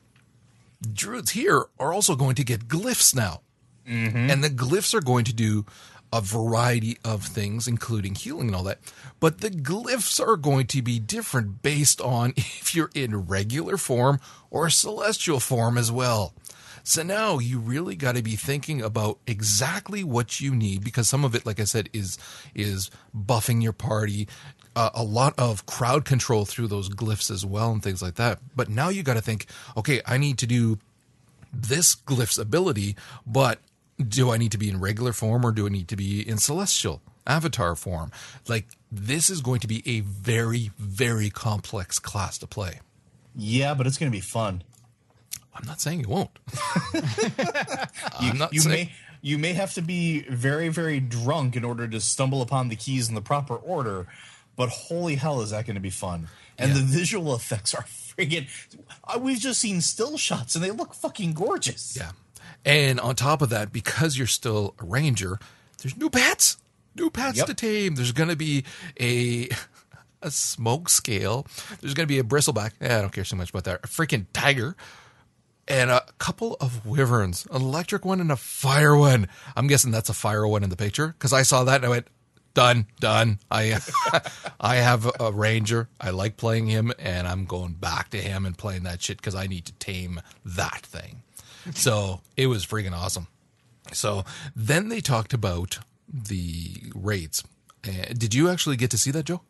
[0.92, 3.42] Druids here are also going to get glyphs now,
[3.88, 4.30] mm-hmm.
[4.30, 5.66] and the glyphs are going to do
[6.12, 8.80] a variety of things, including healing and all that.
[9.20, 14.20] But the glyphs are going to be different based on if you're in regular form
[14.52, 16.34] or celestial form as well.
[16.84, 21.24] So now you really got to be thinking about exactly what you need because some
[21.24, 22.18] of it, like I said, is
[22.54, 24.28] is buffing your party,
[24.76, 28.40] uh, a lot of crowd control through those glyphs as well and things like that.
[28.56, 29.46] But now you got to think,
[29.78, 30.78] okay, I need to do
[31.54, 33.60] this glyph's ability, but
[34.06, 36.38] do I need to be in regular form or do I need to be in
[36.38, 38.12] celestial avatar form.
[38.48, 42.80] Like this is going to be a very, very complex class to play.
[43.36, 44.64] Yeah, but it's going to be fun.
[45.56, 46.32] I'm not saying it won't.
[48.22, 48.92] You, you saying- may
[49.22, 53.10] you may have to be very very drunk in order to stumble upon the keys
[53.10, 54.08] in the proper order,
[54.56, 56.28] but holy hell is that going to be fun!
[56.58, 56.78] And Yeah.
[56.78, 58.48] the visual effects are friggin'
[59.04, 61.96] uh, We've just seen still shots and they look fucking gorgeous.
[61.98, 62.12] Yeah.
[62.66, 65.40] And on top of that, because you're still a ranger,
[65.82, 66.58] there's new pets.
[66.96, 67.48] New pets Yep.
[67.48, 67.96] to tame.
[67.96, 68.64] There's going to be
[69.00, 69.50] a
[70.22, 71.46] a smoke scale.
[71.82, 72.72] There's going to be a bristleback.
[72.80, 73.80] Eh, I don't care so much about that.
[73.84, 74.76] A freaking tiger.
[75.68, 79.28] And a couple of wyverns, an electric one and a fire one.
[79.56, 81.90] I'm guessing that's a fire one in the picture because I saw that and I
[81.90, 82.08] went,
[82.54, 83.40] done, done.
[83.50, 83.80] I
[84.60, 85.90] I have a ranger.
[86.00, 89.36] I like playing him, and I'm going back to him and playing that shit because
[89.36, 91.24] I need to tame that thing.
[91.74, 93.28] So it was freaking awesome.
[93.92, 95.80] So then they talked about
[96.12, 97.44] the raids.
[97.88, 99.42] Uh, did you actually get to see that, Joe?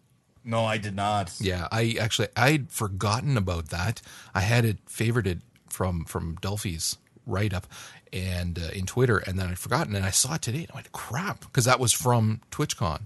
[0.45, 1.33] No, I did not.
[1.39, 4.01] Yeah, I actually I'd forgotten about that.
[4.33, 5.41] I had it favorited
[5.73, 7.67] from from Dulfy's write up
[8.11, 10.75] and uh, in Twitter, and then I'd forgotten, and I saw it today, and I
[10.75, 13.01] went crap because that was from TwitchCon.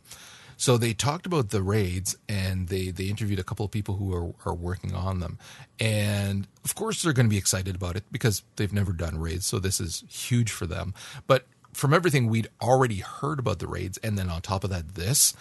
[0.59, 4.13] So they talked about the raids, and they they interviewed a couple of people who
[4.13, 5.37] are are working on them,
[5.79, 9.45] and of course they're going to be excited about it because they've never done raids,
[9.45, 10.93] so this is huge for them.
[11.27, 14.95] But from everything we'd already heard about the raids, and then on top of that,
[14.95, 15.35] this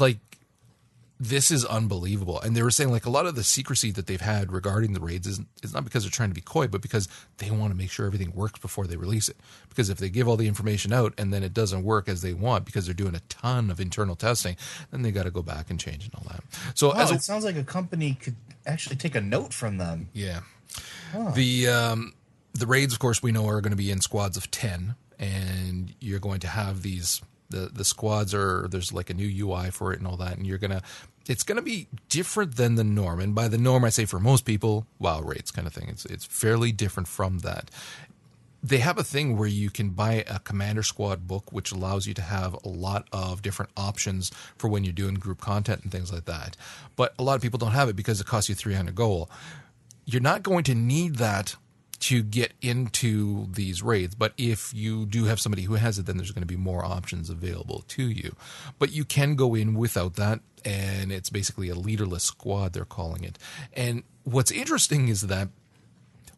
[0.00, 0.18] like
[1.20, 2.40] this is unbelievable.
[2.40, 5.00] And they were saying like a lot of the secrecy that they've had regarding the
[5.00, 7.08] raids is, is not because they're trying to be coy, but because
[7.38, 9.36] they want to make sure everything works before they release it.
[9.68, 12.32] Because if they give all the information out and then it doesn't work as they
[12.32, 14.56] want because they're doing a ton of internal testing,
[14.90, 16.42] then they got to go back and change and all that.
[16.74, 18.36] So Wow, a, it sounds like a company could
[18.66, 20.08] actually take a note from them.
[20.12, 20.40] yeah.
[21.34, 22.14] The um,
[22.52, 25.94] the raids, of course, we know are going to be in squads of ten, and
[26.00, 27.22] you're going to have these.
[27.50, 30.46] The the squads are there's like a new UI for it and all that, and
[30.46, 30.82] you're gonna.
[31.26, 34.44] It's to be different than the norm, and by the norm, I say for most
[34.44, 35.88] people, WoW raids kind of thing.
[35.88, 37.70] It's it's fairly different from that
[38.64, 42.14] they have a thing where you can buy a commander squad book which allows you
[42.14, 46.10] to have a lot of different options for when you're doing group content and things
[46.10, 46.56] like that
[46.96, 49.28] but a lot of people don't have it because it costs you 300 gold
[50.06, 51.56] you're not going to need that
[52.00, 54.14] to get into these raids.
[54.14, 56.84] But if you do have somebody who has it then there's going to be more
[56.84, 58.34] options available to you.
[58.78, 63.24] But you can go in without that and it's basically a leaderless squad they're calling
[63.24, 63.38] it.
[63.72, 65.48] And what's interesting is that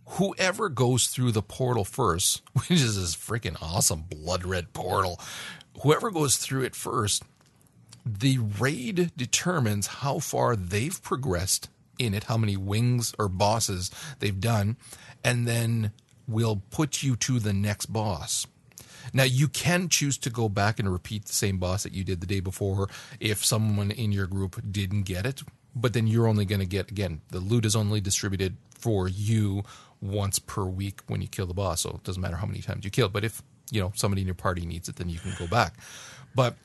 [0.07, 5.21] whoever goes through the portal first, which is this freaking awesome blood red portal,
[5.83, 7.23] whoever goes through it first,
[8.05, 14.41] the raid determines how far they've progressed in it, how many wings or bosses they've
[14.41, 14.77] done,
[15.25, 15.93] and then
[16.27, 18.47] we'll put you to the next boss.
[19.13, 22.21] Now you can choose to go back and repeat the same boss that you did
[22.21, 22.89] the day before
[23.21, 25.43] if someone in your group didn't get it,
[25.75, 29.63] but then you're only going to get again the loot is only distributed for you
[30.01, 31.83] once per week when you kill the boss.
[31.83, 34.29] So it doesn't matter how many times you kill, but if you know somebody in
[34.29, 35.75] your party needs it, then you can go back.
[36.35, 36.57] But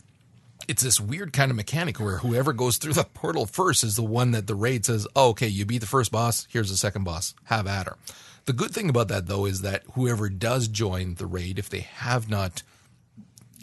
[0.72, 4.02] it's this weird kind of mechanic where whoever goes through the portal first is the
[4.02, 7.04] one that the raid says, oh, okay, you beat the first boss, here's the second
[7.04, 7.98] boss, have at her.
[8.46, 11.82] The good thing about that, though, is that whoever does join the raid, if they
[11.82, 12.64] have not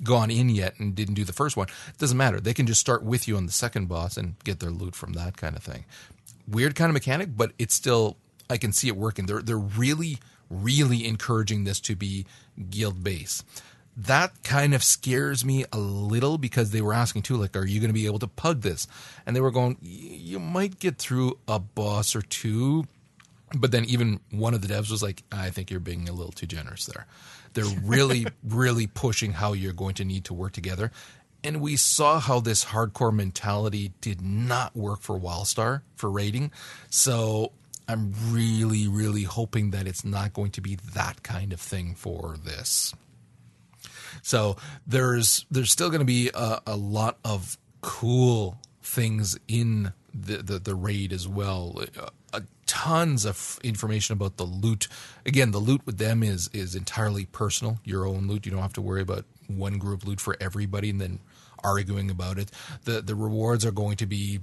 [0.04, 2.40] gone in yet and didn't do the first one, it doesn't matter.
[2.40, 5.14] They can just start with you on the second boss and get their loot from
[5.14, 5.86] that kind of thing.
[6.46, 8.18] Weird kind of mechanic, but it's still,
[8.50, 9.24] I can see it working.
[9.24, 10.18] They're, they're really,
[10.50, 12.26] really encouraging this to be
[12.68, 13.46] guild based
[13.98, 17.80] that kind of scares me a little because they were asking too, like, are you
[17.80, 18.86] going to be able to pug this?
[19.26, 22.86] And they were going, you might get through a boss or two.
[23.56, 26.30] But then even one of the devs was like, I think you're being a little
[26.30, 27.06] too generous there.
[27.54, 30.92] They're really, really pushing how you're going to need to work together.
[31.42, 36.52] And we saw how this hardcore mentality did not work for Wildstar for raiding.
[36.88, 37.52] So
[37.88, 42.36] I'm really, really hoping that it's not going to be that kind of thing for
[42.44, 42.94] this.
[44.22, 44.56] So
[44.86, 50.58] there's there's still going to be a, a lot of cool things in the the,
[50.58, 51.82] the raid as well.
[52.32, 54.88] Uh, tons of information about the loot.
[55.24, 57.78] Again, the loot with them is is entirely personal.
[57.84, 58.46] Your own loot.
[58.46, 61.20] You don't have to worry about one group loot for everybody and then
[61.64, 62.50] arguing about it.
[62.84, 64.40] The the rewards are going to be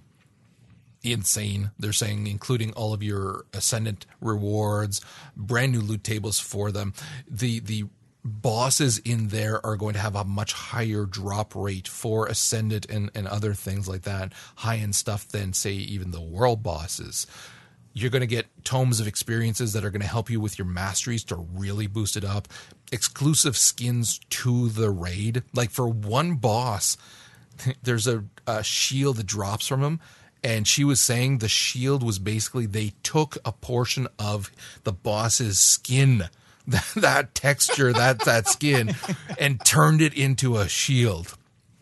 [1.03, 1.71] insane.
[1.77, 5.01] They're saying including all of your ascendant rewards,
[5.35, 6.93] brand new loot tables for them.
[7.29, 7.85] The the
[8.25, 13.11] bosses in there are going to have a much higher drop rate for ascendant and,
[13.13, 17.27] and other things like that, high end stuff than say even the world bosses.
[17.93, 20.65] You're going to get tomes of experiences that are going to help you with your
[20.65, 22.47] masteries to really boost it up.
[22.91, 25.43] Exclusive skins to the raid.
[25.53, 26.97] Like for one boss,
[27.83, 29.99] there's a, a shield that drops from him.
[30.43, 34.51] And she was saying the shield was basically they took a portion of
[34.83, 36.25] the boss's skin,
[36.67, 38.95] that, that texture, that that skin,
[39.39, 41.37] and turned it into a shield.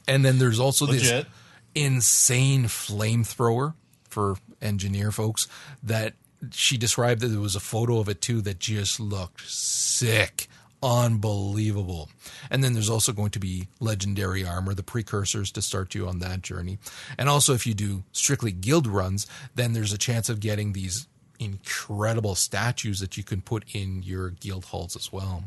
[0.08, 1.26] And then there's also this
[1.74, 3.74] insane flamethrower
[4.10, 5.48] for engineer folks
[5.82, 6.14] that
[6.52, 10.48] she described that there was a photo of it too that just looked sick.
[10.82, 12.10] Unbelievable.
[12.52, 16.20] And then there's also going to be legendary armor the precursors to start you on
[16.20, 16.78] that journey.
[17.18, 19.26] And also if you do strictly guild runs
[19.56, 21.08] then there's a chance of getting these
[21.44, 25.44] incredible statues that you can put in your guild halls as well.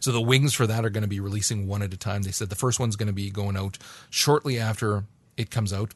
[0.00, 2.22] So the wings for that are going to be releasing one at a time.
[2.22, 3.78] They said the first one's going to be going out
[4.10, 5.04] shortly after
[5.36, 5.94] it comes out.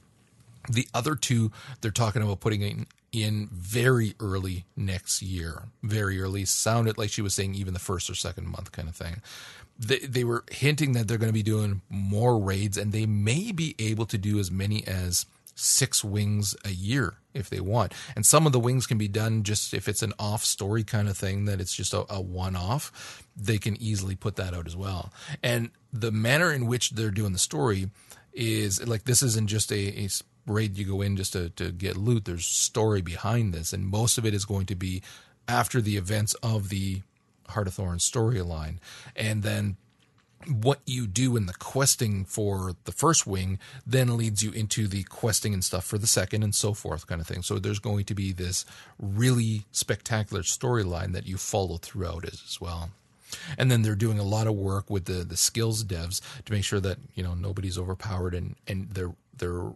[0.69, 5.65] The other two they're talking about putting in in very early next year.
[5.83, 6.45] Very early.
[6.45, 9.23] Sounded like she was saying even the first or second month kind of thing.
[9.79, 13.51] They, they were hinting that they're going to be doing more raids and they may
[13.51, 17.93] be able to do as many as six wings a year if they want.
[18.15, 21.09] And some of the wings can be done just if it's an off story kind
[21.09, 24.67] of thing that it's just a, a one off, they can easily put that out
[24.67, 25.13] as well.
[25.43, 27.91] And the manner in which they're doing the story
[28.33, 30.09] is like this isn't just a, a
[30.47, 32.25] raid you go in just to, to get loot.
[32.25, 35.03] There's story behind this, and most of it is going to be
[35.49, 37.03] after the events of the
[37.49, 38.79] Heart of Thorns storyline.
[39.17, 39.77] And then
[40.49, 45.03] what you do in the questing for the first wing then leads you into the
[45.05, 47.43] questing and stuff for the second and so forth kind of thing.
[47.43, 48.65] So there's going to be this
[48.99, 52.91] really spectacular storyline that you follow throughout as, well.
[53.59, 56.65] And then they're doing a lot of work with the the skills devs to make
[56.65, 59.73] sure that you know nobody's overpowered and and they're they're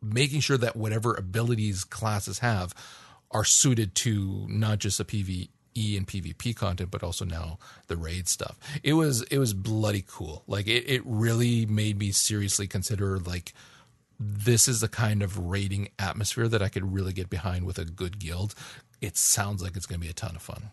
[0.00, 2.72] making sure that whatever abilities classes have
[3.32, 8.28] are suited to not just a PvE and PvP content, but also now the raid
[8.28, 8.58] stuff.
[8.82, 10.42] It was it was bloody cool.
[10.46, 13.52] Like it, it really made me seriously consider like
[14.20, 17.86] this is the kind of raiding atmosphere that I could really get behind with a
[17.86, 18.54] good guild.
[19.00, 20.70] It sounds like it's going to be a ton of fun.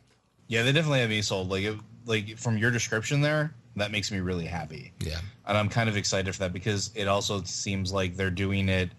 [0.48, 1.50] Yeah, they definitely have me sold.
[1.50, 4.92] Like, it, like from your description there, that makes me really happy.
[5.00, 5.20] Yeah.
[5.46, 8.90] and I'm kind of excited for that because it also seems like they're doing it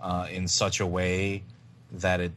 [0.00, 1.42] uh, in such a way
[1.92, 2.32] that it,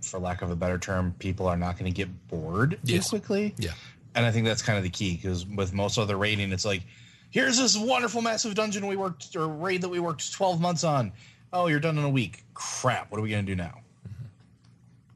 [0.00, 3.04] for lack of a better term, people are not going to get bored Yes.
[3.10, 3.54] too quickly.
[3.58, 3.72] Yeah.
[4.14, 6.82] and I think that's kind of the key because with most other raiding, it's like,
[7.30, 11.12] here's this wonderful massive dungeon we worked or raid that we worked 12 months on.
[11.52, 12.44] Oh, you're done in a week.
[12.54, 13.10] Crap.
[13.10, 13.80] What are we going to do now?
[14.08, 14.24] Mm-hmm.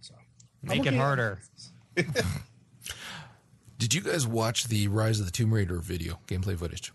[0.01, 0.15] So
[0.63, 1.41] Make I'm it harder.
[3.79, 6.93] Did you guys watch the Rise of the Tomb Raider video gameplay footage?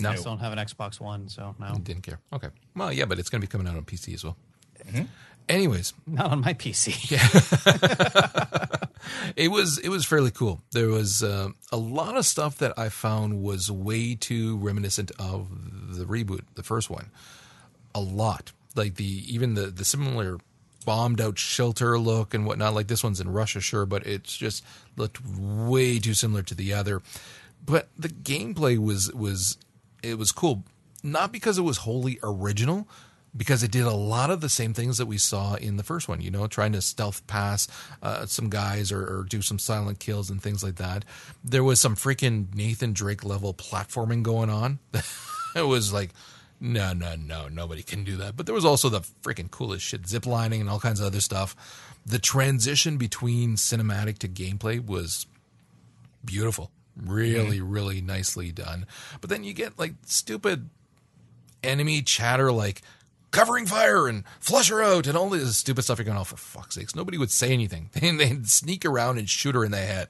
[0.00, 1.74] No, I just don't have an Xbox One, so no.
[1.82, 2.18] didn't care.
[2.32, 4.36] Okay, well, yeah, but it's going to be coming out on PC as well.
[4.86, 5.02] Mm-hmm.
[5.50, 7.10] Anyways, Not on my PC.
[7.10, 8.76] yeah.
[9.36, 10.60] it was it was fairly cool.
[10.72, 15.48] There was uh, a lot of stuff that I found was way too reminiscent of
[15.96, 17.10] the reboot, the first one.
[17.94, 20.38] A lot, like the even the the similar
[20.84, 22.74] bombed out shelter look and whatnot.
[22.74, 24.64] Like this one's in Russia, sure, but it's just
[24.96, 27.02] looked way too similar to the other.
[27.64, 29.58] But the gameplay was was
[30.02, 30.64] it was cool,
[31.02, 32.88] not because it was wholly original,
[33.36, 36.08] because it did a lot of the same things that we saw in the first
[36.08, 36.20] one.
[36.20, 37.68] You know, trying to stealth pass
[38.02, 41.04] uh, some guys or, or do some silent kills and things like that.
[41.44, 44.78] There was some freaking Nathan Drake level platforming going on.
[45.56, 46.10] it was like,
[46.60, 48.36] no, no, no, nobody can do that.
[48.36, 51.56] But there was also the freaking coolest shit, ziplining and all kinds of other stuff.
[52.04, 55.26] The transition between cinematic to gameplay was
[56.24, 56.70] beautiful.
[56.96, 58.86] Really, really nicely done.
[59.20, 60.68] But then you get like stupid
[61.62, 62.82] enemy chatter like
[63.30, 65.98] covering fire and flush her out and all this stupid stuff.
[65.98, 66.94] You're going, oh, for fuck's sakes.
[66.94, 67.90] Nobody would say anything.
[67.94, 70.08] They'd sneak around and shoot her in the head.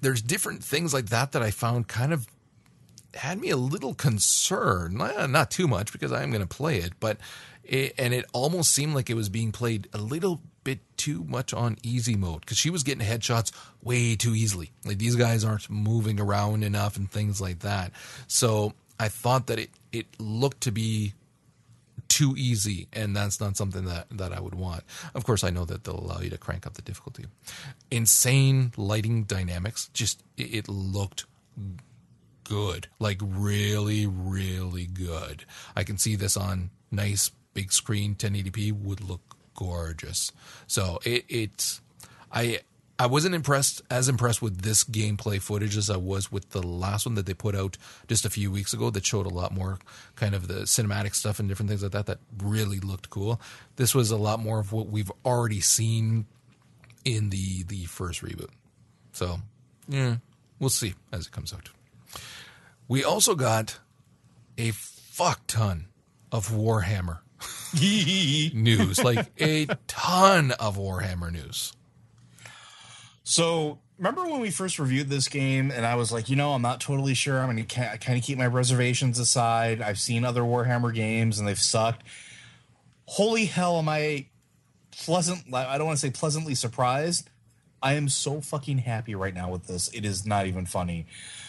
[0.00, 2.26] There's different things like that that I found kind of
[3.14, 4.96] had me a little concerned.
[4.96, 7.18] Not too much because I am going to play it, but
[7.64, 11.52] it, and it almost seemed like it was being played a little bit too much
[11.52, 14.70] on easy mode because she was getting headshots way too easily.
[14.84, 17.92] Like these guys aren't moving around enough and things like that.
[18.26, 21.14] So I thought that it it looked to be
[22.08, 24.84] too easy, and that's not something that, that I would want.
[25.14, 27.26] Of course, I know that they'll allow you to crank up the difficulty.
[27.90, 31.26] Insane lighting dynamics, just it, it looked
[32.44, 35.44] good, like really, really good.
[35.76, 40.32] I can see this on nice big screen 1080p would look gorgeous.
[40.66, 41.80] So it, it's
[42.32, 42.60] I
[43.00, 47.06] I wasn't impressed as impressed with this gameplay footage as I was with the last
[47.06, 47.78] one that they put out
[48.08, 49.78] just a few weeks ago that showed a lot more
[50.16, 53.40] kind of the cinematic stuff and different things like that that really looked cool.
[53.76, 56.26] This was a lot more of what we've already seen
[57.04, 58.50] in the the first reboot.
[59.12, 59.38] So,
[59.88, 60.16] yeah,
[60.58, 61.70] we'll see as it comes out.
[62.88, 63.78] We also got
[64.56, 65.86] a fuck ton
[66.32, 67.18] of Warhammer
[68.54, 71.72] news, like a ton of Warhammer news.
[73.28, 76.62] So remember when we first reviewed this game, and I was like, you know, I'm
[76.62, 77.40] not totally sure.
[77.40, 79.82] I'm going to kind of keep my reservations aside.
[79.82, 82.04] I've seen other Warhammer games, and they've sucked.
[83.04, 84.28] Holy hell, am I
[84.92, 85.44] pleasant?
[85.52, 87.28] I don't want to say pleasantly surprised.
[87.82, 89.88] I am so fucking happy right now with this.
[89.88, 91.04] It is not even funny.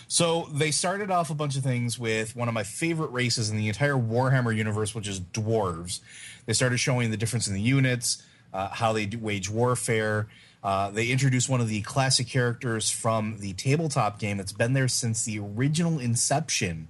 [0.10, 3.56] So they started off a bunch of things with one of my favorite races in
[3.56, 6.02] the entire Warhammer universe, which is dwarves.
[6.46, 8.22] They started showing the difference in the units,
[8.54, 10.28] uh, how they wage warfare.
[10.64, 14.88] Uh, they introduced one of the classic characters from the tabletop game that's been there
[14.88, 16.88] since the original inception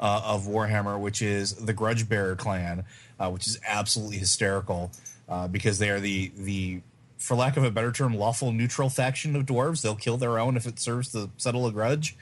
[0.00, 2.84] uh, of Warhammer, which is the Grudgebearer clan,
[3.20, 4.90] uh, which is absolutely hysterical
[5.28, 6.80] uh, because they are the the
[7.16, 9.82] for lack of a better term, lawful neutral faction of dwarves.
[9.82, 12.16] They'll kill their own if it serves to settle a grudge.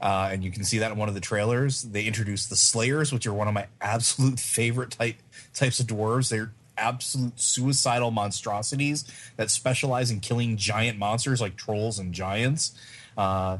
[0.00, 1.82] Uh, and you can see that in one of the trailers.
[1.82, 5.16] They introduced the Slayers, which are one of my absolute favorite type
[5.52, 6.30] types of dwarves.
[6.30, 9.04] They're absolute suicidal monstrosities
[9.36, 12.72] that specialize in killing giant monsters like trolls and giants.
[13.16, 13.58] Uh,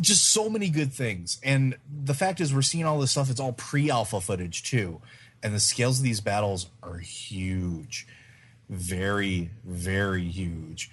[0.00, 1.40] just so many good things.
[1.42, 3.30] And the fact is, we're seeing all this stuff.
[3.30, 5.00] It's all pre-alpha footage too,
[5.42, 8.06] and the scales of these battles are huge,
[8.68, 10.90] very, very huge.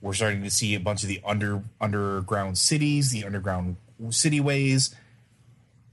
[0.00, 3.76] We're starting to see a bunch of the under underground cities, the underground
[4.10, 4.94] city ways.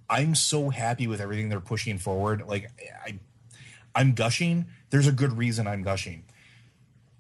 [0.10, 2.44] I'm so happy with everything they're pushing forward.
[2.48, 2.70] Like
[3.04, 3.20] I
[3.96, 6.24] I'm gushing, there's a good reason I'm gushing.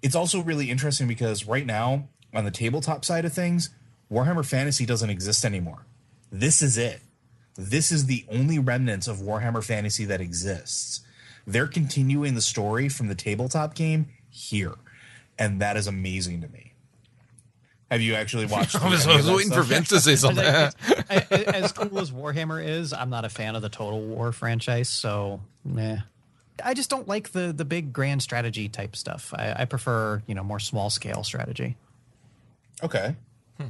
[0.02, 3.70] It's also really interesting because right now, on the tabletop side of things,
[4.12, 5.86] Warhammer Fantasy doesn't exist anymore.
[6.32, 7.02] This is it.
[7.56, 11.02] This is the only remnants of Warhammer Fantasy that exists.
[11.48, 14.76] They're continuing the story from the tabletop game here.
[15.40, 16.74] And that is amazing to me.
[17.90, 18.76] Have you actually watched?
[18.82, 20.44] I was, I was waiting for Vince to say something.
[21.10, 25.42] as cool as Warhammer is, I'm not a fan of the Total War franchise, so
[25.64, 26.00] meh.
[26.64, 29.34] I just don't like the the big grand strategy type stuff.
[29.36, 31.78] I, I prefer you know more small scale strategy.
[32.84, 33.16] Okay,
[33.58, 33.68] hmm.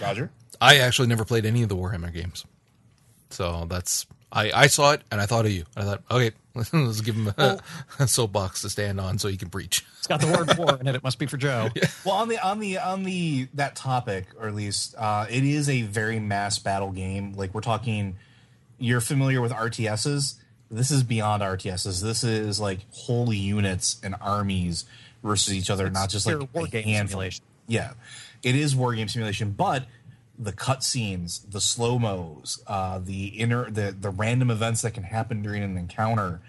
[0.00, 0.30] Roger.
[0.60, 2.44] I actually never played any of the Warhammer games,
[3.30, 5.64] so that's I I saw it and I thought of you.
[5.76, 7.60] I thought, okay, let's give him a, well,
[7.98, 9.84] a soapbox to stand on so he can preach.
[9.98, 10.94] It's got the word war in it.
[10.94, 11.68] It must be for Joe.
[11.76, 11.88] Yeah.
[12.04, 15.68] Well, on the on the on the that topic, or at least uh, it is
[15.68, 17.34] a very mass battle game.
[17.34, 18.16] Like we're talking,
[18.78, 20.36] you're familiar with RTSs
[20.70, 22.02] this is beyond RTSs.
[22.02, 24.84] This is like whole units and armies
[25.22, 27.44] versus each other, it's not just like war game simulation.
[27.66, 27.92] Yeah,
[28.42, 29.86] it is war game simulation, but
[30.38, 35.42] the cutscenes, the slow mos, uh, the inner, the the random events that can happen
[35.42, 36.40] during an encounter,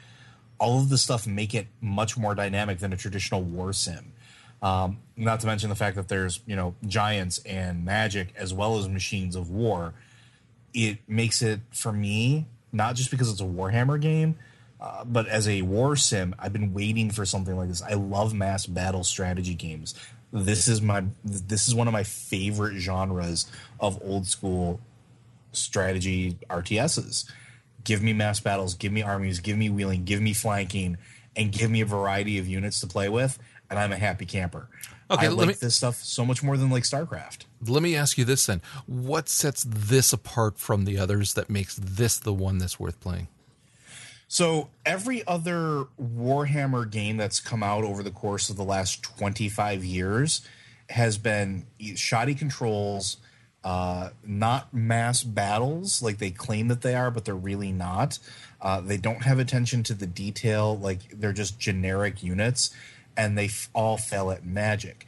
[0.60, 4.14] all of this stuff make it much more dynamic than a traditional war sim.
[4.62, 8.78] Um, not to mention the fact that there's you know giants and magic as well
[8.78, 9.94] as machines of war.
[10.74, 12.46] It makes it for me
[12.78, 14.38] not just because it's a Warhammer game,
[14.80, 17.82] uh, but as a war sim, I've been waiting for something like this.
[17.82, 19.96] I love mass battle strategy games.
[20.32, 23.50] This is my this is one of my favorite genres
[23.80, 24.80] of old school
[25.52, 27.30] strategy RTSs.
[27.84, 30.98] Give me mass battles, give me armies, give me wheeling, give me flanking,
[31.38, 34.68] and give me a variety of units to play with, and I'm a happy camper.
[35.10, 37.46] Okay, I like me, this stuff so much more than like StarCraft.
[37.66, 41.76] Let me ask you this then: What sets this apart from the others that makes
[41.76, 43.28] this the one that's worth playing?
[44.28, 49.86] So every other Warhammer game that's come out over the course of the last 25
[49.86, 50.42] years
[50.90, 51.66] has been
[51.96, 53.18] shoddy controls,
[53.64, 58.20] uh, not mass battles like they claim that they are, but they're really not.
[58.62, 62.72] Uh, they don't have attention to the detail, like they're just generic units
[63.16, 65.08] and they f- all fell at magic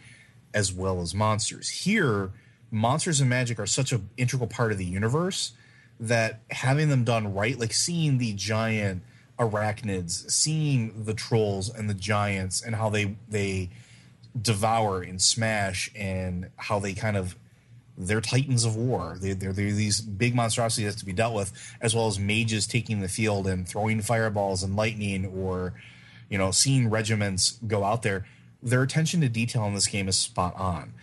[0.54, 1.70] as well as monsters.
[1.70, 2.32] Here,
[2.72, 5.52] monsters and magic are such an integral part of the universe
[6.00, 9.04] that having them done right, like seeing the giant
[9.38, 13.70] arachnids, seeing the trolls and the giants and how they they
[14.40, 17.36] devour and smash and how they kind of
[18.00, 19.18] they're titans of war.
[19.20, 23.02] They, they're, they're these big monstrosities to be dealt with, as well as mages taking
[23.02, 25.74] the field and throwing fireballs and lightning or
[26.30, 28.26] you know, seeing regiments go out there,
[28.62, 30.94] their attention to detail in this game is spot on.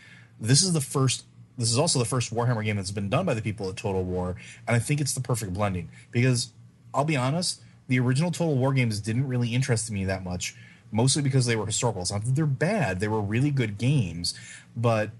[0.41, 1.25] This is the first
[1.59, 4.05] this is also the first Warhammer game that's been done by the people at Total
[4.05, 4.37] War,
[4.69, 6.53] and I think it's the perfect blending because
[6.93, 10.55] I'll be honest, the original Total War games didn't really interest me that much,
[10.93, 12.03] mostly because they were historical.
[12.03, 14.39] It's not that they're bad; they were really good games,
[14.77, 15.11] but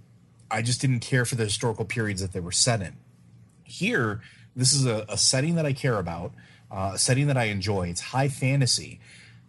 [0.51, 2.97] I just didn't care for the historical periods that they were set in.
[3.65, 4.21] Here,
[4.55, 6.33] this is a, a setting that I care about,
[6.71, 7.89] uh, a setting that I enjoy.
[7.89, 9.01] It's high fantasy,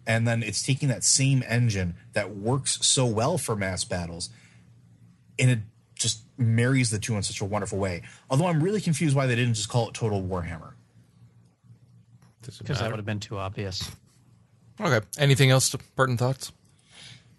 [0.06, 4.30] and then it's taking that same engine that works so well for mass battles,
[5.38, 5.60] and it
[5.96, 8.04] just marries the two in such a wonderful way.
[8.30, 10.74] Although I'm really confused why they didn't just call it Total Warhammer.
[12.42, 13.92] Because that would have been too obvious.
[14.80, 15.06] Okay.
[15.18, 15.70] Anything else?
[15.72, 16.52] To, pertinent thoughts?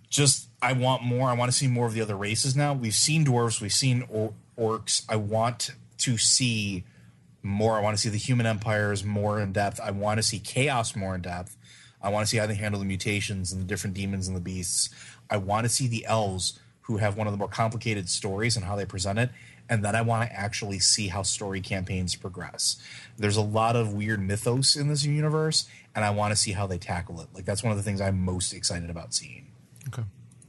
[0.09, 1.29] Just I want more.
[1.29, 2.73] I want to see more of the other races now.
[2.73, 5.05] We've seen dwarves, we've seen or- orcs.
[5.09, 6.85] I want to see
[7.43, 7.79] more.
[7.79, 9.81] I want to see the human empires more in depth.
[9.81, 11.57] I want to see chaos more in depth.
[12.01, 14.41] I want to see how they handle the mutations and the different demons and the
[14.41, 14.91] beasts.
[15.31, 18.65] I want to see the elves who have one of the more complicated stories and
[18.65, 19.31] how they present it.
[19.69, 22.81] And then I want to actually see how story campaigns progress.
[23.19, 26.67] There's a lot of weird mythos in this universe, and I want to see how
[26.67, 27.29] they tackle it.
[27.35, 29.48] Like that's one of the things I'm most excited about seeing.
[29.89, 30.03] Okay.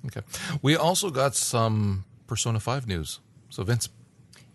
[0.08, 0.22] Okay.
[0.62, 3.20] We also got some Persona 5 news.
[3.50, 3.90] So, Vince,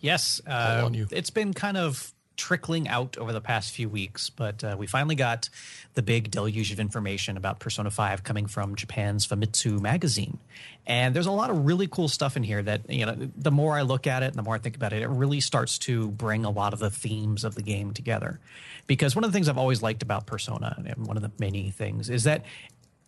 [0.01, 1.07] Yes, uh, on you.
[1.11, 5.15] it's been kind of trickling out over the past few weeks, but uh, we finally
[5.15, 5.49] got
[5.95, 10.39] the big deluge of information about Persona 5 coming from Japan's Famitsu magazine.
[10.87, 13.77] And there's a lot of really cool stuff in here that, you know, the more
[13.79, 16.11] I look at it and the more I think about it, it really starts to
[16.11, 18.41] bring a lot of the themes of the game together.
[18.87, 21.71] Because one of the things I've always liked about Persona, and one of the many
[21.71, 22.45] things, is that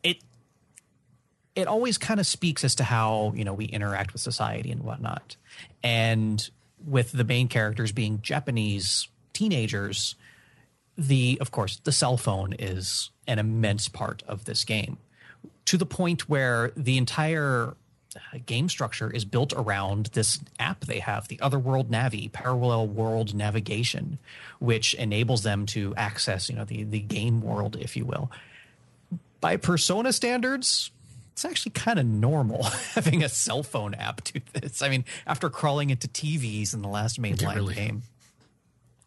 [0.03, 0.23] it
[1.57, 4.85] it always kind of speaks as to how you know we interact with society and
[4.85, 5.37] whatnot.
[5.83, 6.49] And
[6.87, 10.15] with the main characters being japanese teenagers
[10.97, 14.99] the of course the cell phone is an immense part of this game.
[15.65, 17.75] To the point where the entire
[18.15, 23.35] uh, game structure is built around this app they have the otherworld navi parallel world
[23.35, 24.19] navigation
[24.59, 28.31] which enables them to access you know the the game world if you will.
[29.41, 30.91] By persona standards
[31.37, 32.63] it's actually kind of normal
[32.95, 34.81] having a cell phone app do this.
[34.81, 37.75] I mean, after crawling into TVs in the last mainline really?
[37.75, 38.03] game.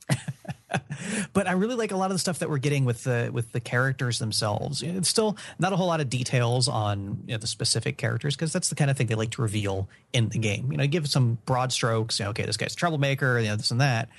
[1.33, 3.51] but I really like a lot of the stuff that we're getting with the with
[3.51, 4.83] the characters themselves.
[4.83, 7.97] You know, It's still not a whole lot of details on you know, the specific
[7.97, 10.71] characters because that's the kind of thing they like to reveal in the game.
[10.71, 12.19] You know, give some broad strokes.
[12.19, 13.39] You know, okay, this guy's a troublemaker.
[13.39, 14.09] You know, this and that.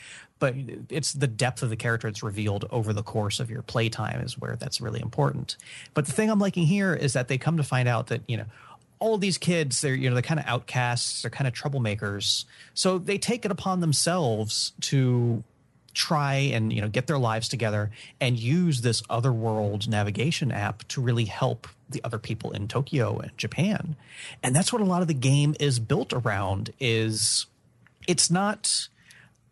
[0.40, 0.56] But
[0.88, 4.36] it's the depth of the character that's revealed over the course of your playtime is
[4.36, 5.56] where that's really important.
[5.94, 8.36] But the thing I'm liking here is that they come to find out that you
[8.36, 8.46] know
[8.98, 12.98] all these kids they're you know they're kind of outcasts they're kind of troublemakers so
[12.98, 15.42] they take it upon themselves to
[15.94, 21.00] try and you know get their lives together and use this otherworld navigation app to
[21.00, 23.96] really help the other people in Tokyo and Japan.
[24.42, 27.46] And that's what a lot of the game is built around is
[28.06, 28.88] it's not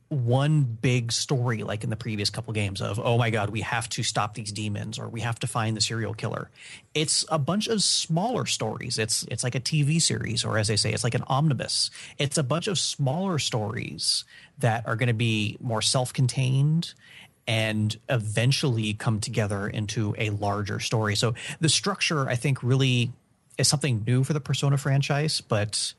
[0.08, 3.88] one big story like in the previous couple games of oh my god we have
[3.90, 6.50] to stop these demons or we have to find the serial killer.
[6.94, 8.98] It's a bunch of smaller stories.
[8.98, 11.90] It's it's like a tv series or as they say it's like an omnibus.
[12.16, 14.24] It's a bunch of smaller stories
[14.58, 16.94] that are going to be more self-contained
[17.46, 21.16] and eventually come together into a larger story.
[21.16, 23.12] So the structure i think really
[23.58, 25.92] is something new for the persona franchise but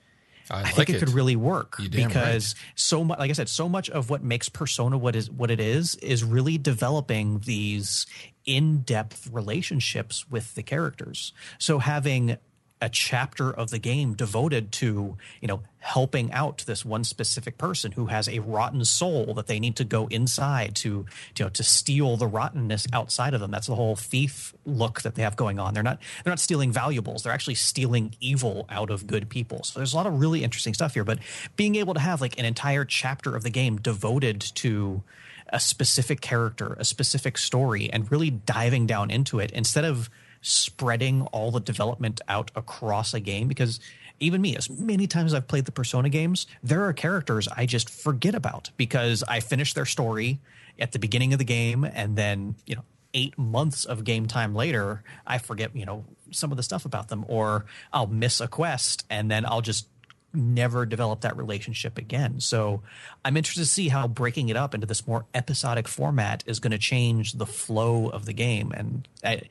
[0.50, 3.70] I, I like think it, could really work because so much, like I said, so
[3.70, 8.08] much of what makes Persona what is what it is is really developing these
[8.46, 11.34] in-depth relationships with the characters.
[11.60, 12.38] So having
[12.82, 17.94] a chapter of the game devoted to you know helping out this one specific person
[17.94, 21.06] who has a rotten soul that they need to go inside to
[21.38, 23.52] you know to steal the rottenness outside of them.
[23.52, 25.74] That's the whole thief look that they have going on.
[25.74, 27.24] They're not they're not stealing valuables.
[27.24, 29.64] They're actually stealing evil out of good people.
[29.64, 31.04] So there's a lot of really interesting stuff here.
[31.04, 31.20] But
[31.56, 35.04] being able to have like an entire chapter of the game devoted to
[35.52, 40.10] a specific character a specific story and really diving down into it instead of
[40.42, 43.80] spreading all the development out across a game because
[44.20, 47.90] even me as many times I've played the Persona games there are characters I just
[47.90, 50.40] forget about because I finish their story
[50.80, 52.84] at the beginning of the game and then you know
[53.14, 57.10] 8 months of game time later I forget you know some of the stuff about
[57.10, 59.88] them or I'll miss a quest and then I'll just
[60.34, 62.40] never develop that relationship again.
[62.40, 62.82] So
[63.26, 66.72] I'm interested to see how breaking it up into this more episodic format is going
[66.72, 68.72] to change the flow of the game.
[68.72, 69.42] And I,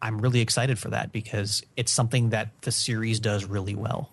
[0.00, 4.10] I'm really excited for that because it's something that the series does really well.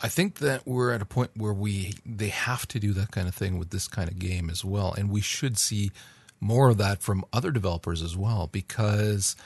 [0.00, 3.28] I think that we're at a point where we they have to do that kind
[3.28, 5.92] of thing with this kind of game as well, and we should see
[6.40, 8.48] more of that from other developers as well.
[8.50, 9.36] Because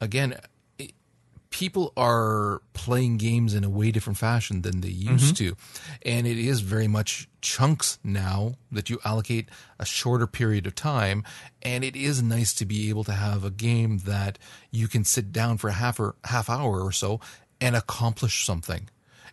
[0.00, 0.38] again,
[1.54, 5.50] people are playing games in a way different fashion than they used mm-hmm.
[5.50, 5.56] to.
[6.04, 9.48] And it is very much chunks now that you allocate
[9.78, 11.22] a shorter period of time.
[11.62, 14.36] And it is nice to be able to have a game that
[14.72, 17.20] you can sit down for a half or half hour or so
[17.60, 18.88] and accomplish something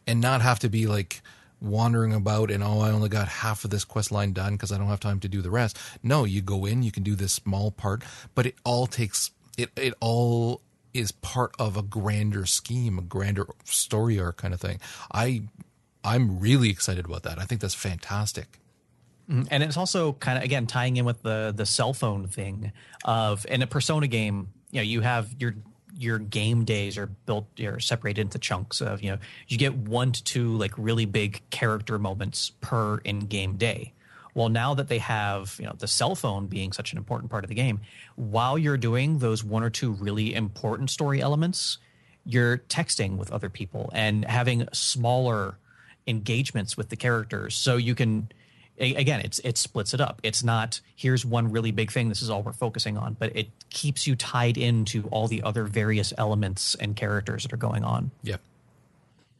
[0.05, 1.23] and not have to be like
[1.59, 4.77] wandering about and oh I only got half of this quest line done because I
[4.77, 5.75] don't have time to do the rest.
[6.03, 8.03] No, you go in, you can do this small part,
[8.35, 10.61] but it all takes it it all
[10.93, 14.79] is part of a grander scheme, a grander story arc kind of thing.
[15.11, 15.43] I
[16.03, 17.39] I'm really excited about that.
[17.39, 18.59] I think that's fantastic.
[19.29, 19.43] Mm-hmm.
[19.51, 22.73] and it's also kind of again tying in with the the cell phone thing
[23.05, 25.55] of in a persona game you know you have your
[25.95, 29.17] your game days are built are separated into chunks of you know
[29.47, 33.93] you get one to two like really big character moments per in game day
[34.33, 37.43] well now that they have you know the cell phone being such an important part
[37.43, 37.79] of the game
[38.15, 41.77] while you're doing those one or two really important story elements
[42.25, 45.57] you're texting with other people and having smaller
[46.07, 48.29] engagements with the characters so you can
[48.79, 52.29] again it's it splits it up it's not here's one really big thing this is
[52.29, 56.75] all we're focusing on but it keeps you tied into all the other various elements
[56.75, 58.37] and characters that are going on Yeah.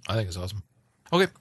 [0.08, 0.64] I think it's awesome.
[1.14, 1.32] Okay.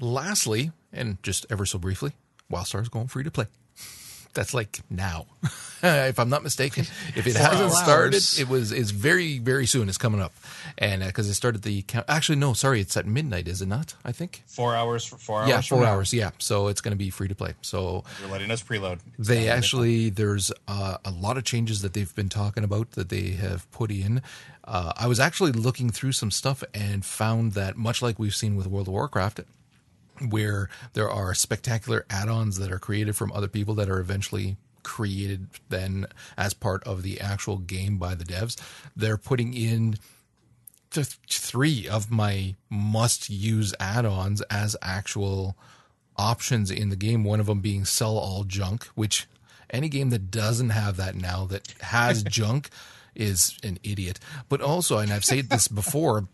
[0.00, 2.12] Lastly, and just ever so briefly,
[2.50, 3.46] WildStar is going free to play.
[4.34, 5.26] That's like now,
[5.82, 6.84] if I'm not mistaken.
[7.16, 8.38] If it hasn't started, hours.
[8.38, 9.88] it was is very very soon.
[9.88, 10.32] It's coming up,
[10.78, 12.06] and because it started the count.
[12.08, 13.96] Actually, no, sorry, it's at midnight, is it not?
[14.04, 14.44] I think.
[14.46, 15.48] Four hours for four hours.
[15.48, 15.92] Yeah, from four now.
[15.94, 16.12] hours.
[16.14, 17.54] Yeah, so it's going to be free to play.
[17.60, 19.00] So You're letting us preload.
[19.18, 22.28] It's they not gonna be actually there's uh, a lot of changes that they've been
[22.28, 24.22] talking about that they have put in.
[24.62, 28.54] Uh, I was actually looking through some stuff and found that much like we've seen
[28.54, 29.40] with World of Warcraft,
[30.28, 35.46] where there are spectacular add-ons that are created from other people that are eventually created
[35.68, 36.06] then
[36.36, 38.56] as part of the actual game by the devs,
[38.96, 39.96] they're putting in
[40.90, 45.56] th- three of my must-use add-ons as actual
[46.16, 47.24] options in the game.
[47.24, 49.26] One of them being sell all junk, which
[49.70, 52.70] any game that doesn't have that now that has junk
[53.14, 54.18] is an idiot.
[54.48, 56.28] But also, and I've said this before,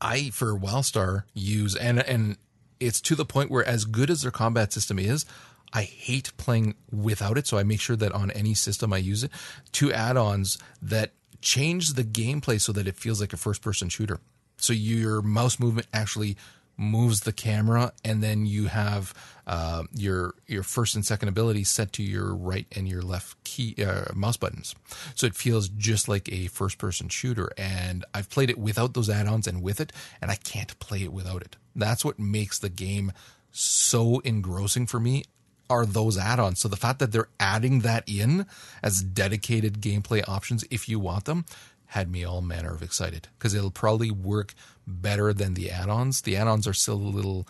[0.00, 2.36] I for WildStar use and and
[2.82, 5.24] it's to the point where as good as their combat system is,
[5.72, 7.46] I hate playing without it.
[7.46, 9.30] So I make sure that on any system I use it.
[9.72, 14.20] Two add-ons that change the gameplay so that it feels like a first-person shooter.
[14.58, 16.36] So your mouse movement actually
[16.82, 19.14] moves the camera, and then you have
[19.46, 23.74] uh, your your first and second ability set to your right and your left key
[23.82, 24.74] uh, mouse buttons.
[25.14, 27.50] So it feels just like a first person shooter.
[27.56, 31.12] And I've played it without those add-ons and with it, and I can't play it
[31.12, 31.56] without it.
[31.74, 33.12] That's what makes the game
[33.50, 35.24] so engrossing for me
[35.70, 36.60] are those add-ons.
[36.60, 38.46] So the fact that they're adding that in
[38.82, 41.46] as dedicated gameplay options if you want them
[41.92, 44.54] had me all manner of excited because it'll probably work
[44.86, 46.22] better than the add-ons.
[46.22, 47.46] The add-ons are still a little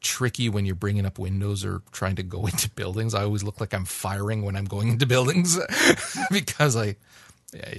[0.00, 3.14] tricky when you're bringing up windows or trying to go into buildings.
[3.14, 5.58] I always look like I'm firing when I'm going into buildings
[6.30, 6.96] because I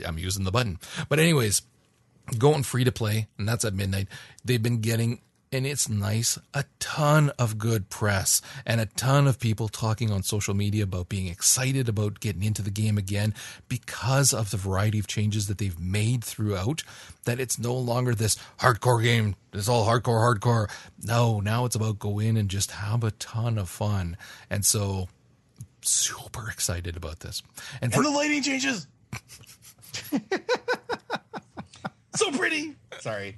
[0.06, 0.78] I'm using the button.
[1.10, 1.64] But anyways,
[2.38, 4.08] going free to play, and that's at midnight.
[4.46, 5.20] They've been getting,
[5.54, 10.24] and it's nice, a ton of good press and a ton of people talking on
[10.24, 13.36] social media about being excited about getting into the game again
[13.68, 16.84] because of the variety of changes that they've made throughout.
[17.26, 20.70] That it's no longer this hardcore game, it's all hardcore, hardcore.
[21.04, 24.18] No, now it's about go in and just have a ton of fun.
[24.50, 25.08] And so,
[25.82, 27.44] super excited about this.
[27.80, 28.88] And for, And the lighting changes.
[32.16, 32.76] so pretty.
[33.00, 33.38] Sorry.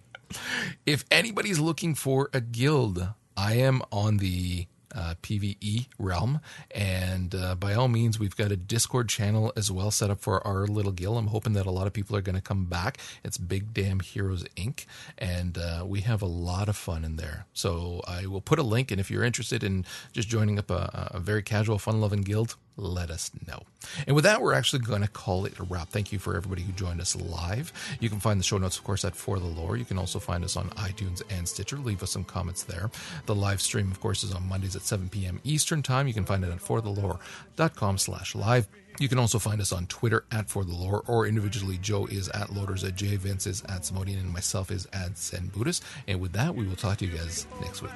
[0.85, 6.39] If anybody's looking for a guild, I am on the uh, PVE realm,
[6.71, 10.45] and uh, by all means, we've got a Discord channel as well set up for
[10.47, 11.17] our little guild.
[11.17, 12.97] I'm hoping that a lot of people are going to come back.
[13.23, 14.85] It's Big Damn Heroes Inc.,
[15.17, 17.45] and uh, we have a lot of fun in there.
[17.53, 21.11] So I will put a link, and if you're interested in just joining up a,
[21.13, 23.61] a very casual, fun-loving guild, let us know.
[24.07, 25.89] And with that, we're actually going to call it a wrap.
[25.89, 27.71] Thank you for everybody who joined us live.
[27.99, 29.77] You can find the show notes, of course, at For the Lore.
[29.77, 31.77] You can also find us on iTunes and Stitcher.
[31.77, 32.89] Leave us some comments there.
[33.25, 35.39] The live stream, of course, is on Mondays at 7 p.m.
[35.43, 36.07] Eastern Time.
[36.07, 38.67] You can find it at forthelore.com slash live.
[38.99, 41.77] You can also find us on Twitter at For the Lore or individually.
[41.81, 43.17] Joe is at Loaders at J.
[43.17, 45.83] Vince is at Simodian and myself is at Zen Buddhist.
[46.07, 47.91] And with that, we will talk to you guys next week.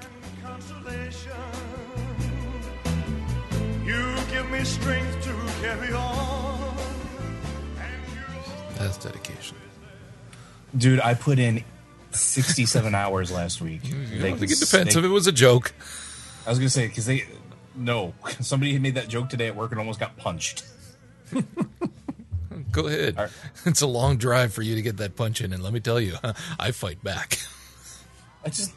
[4.49, 4.49] Consolation.
[4.49, 6.75] You give me strength to carry on.
[8.77, 9.57] That's dedication.
[10.77, 11.63] Dude, I put in
[12.11, 13.81] 67 hours last week.
[13.85, 15.73] I don't think it depends if it was a joke.
[16.45, 17.25] I was going to say, because they,
[17.75, 20.63] no, somebody made that joke today at work and almost got punched.
[21.33, 21.43] Go
[22.71, 23.17] Go ahead.
[23.17, 23.33] All right.
[23.65, 25.99] It's a long drive for you to get that punch in, and let me tell
[25.99, 26.15] you,
[26.59, 27.39] I fight back.
[28.45, 28.73] I just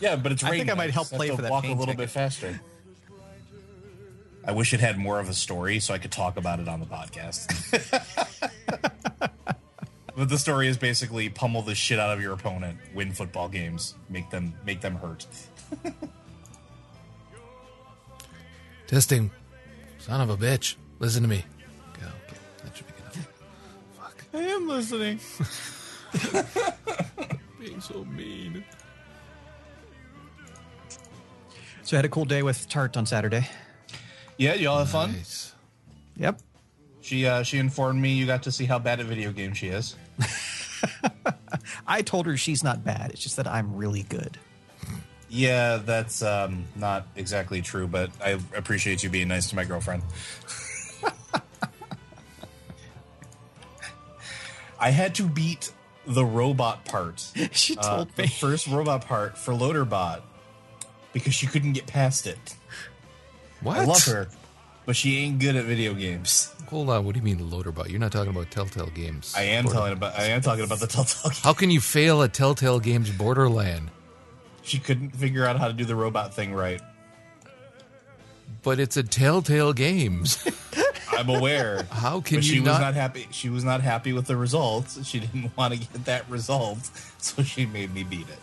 [0.00, 0.70] yeah, but it's I think.
[0.70, 1.98] I might help play to for that Walk a little ticket.
[1.98, 2.58] bit faster.
[4.44, 6.80] I wish it had more of a story so I could talk about it on
[6.80, 7.46] the podcast.
[10.16, 13.94] but the story is basically pummel the shit out of your opponent, win football games,
[14.08, 15.26] make them make them hurt.
[18.88, 19.30] Testing.
[19.98, 20.74] Son of a bitch.
[20.98, 21.44] Listen to me.
[21.94, 22.36] Okay, okay.
[22.64, 23.28] That should be good enough.
[23.98, 24.24] Fuck.
[24.34, 25.20] I am listening.
[27.60, 28.64] Being so mean.
[31.84, 33.48] So I had a cool day with Tart on Saturday.
[34.42, 35.12] Yeah, y'all have fun.
[35.12, 35.54] Nice.
[36.16, 36.40] Yep.
[37.00, 39.68] She uh, she informed me you got to see how bad at video games she
[39.68, 39.94] is.
[41.86, 43.12] I told her she's not bad.
[43.12, 44.38] It's just that I'm really good.
[45.28, 50.02] Yeah, that's um, not exactly true, but I appreciate you being nice to my girlfriend.
[54.80, 55.72] I had to beat
[56.04, 57.30] the robot part.
[57.52, 58.28] She uh, told the me.
[58.28, 60.22] first robot part for Loaderbot
[61.12, 62.56] because she couldn't get past it.
[63.62, 63.78] What?
[63.78, 64.28] I love her,
[64.86, 66.52] but she ain't good at video games.
[66.68, 67.04] Hold on.
[67.04, 67.90] What do you mean Loaderbot?
[67.90, 69.34] You're not talking about Telltale Games.
[69.36, 70.18] I am telling about.
[70.18, 71.30] I am talking about the Telltale.
[71.30, 71.40] Game.
[71.42, 73.90] How can you fail at Telltale Games Borderland?
[74.62, 76.80] She couldn't figure out how to do the robot thing right.
[78.62, 80.46] But it's a Telltale Games.
[81.10, 81.82] I'm aware.
[81.90, 83.26] How can but you she was not- not happy.
[83.32, 85.04] She was not happy with the results.
[85.06, 86.78] She didn't want to get that result,
[87.18, 88.38] so she made me beat it.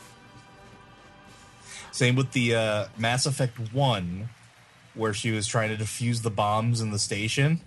[1.92, 4.30] Same with the uh, Mass Effect One,
[5.00, 7.62] where she was trying to defuse the bombs in the station.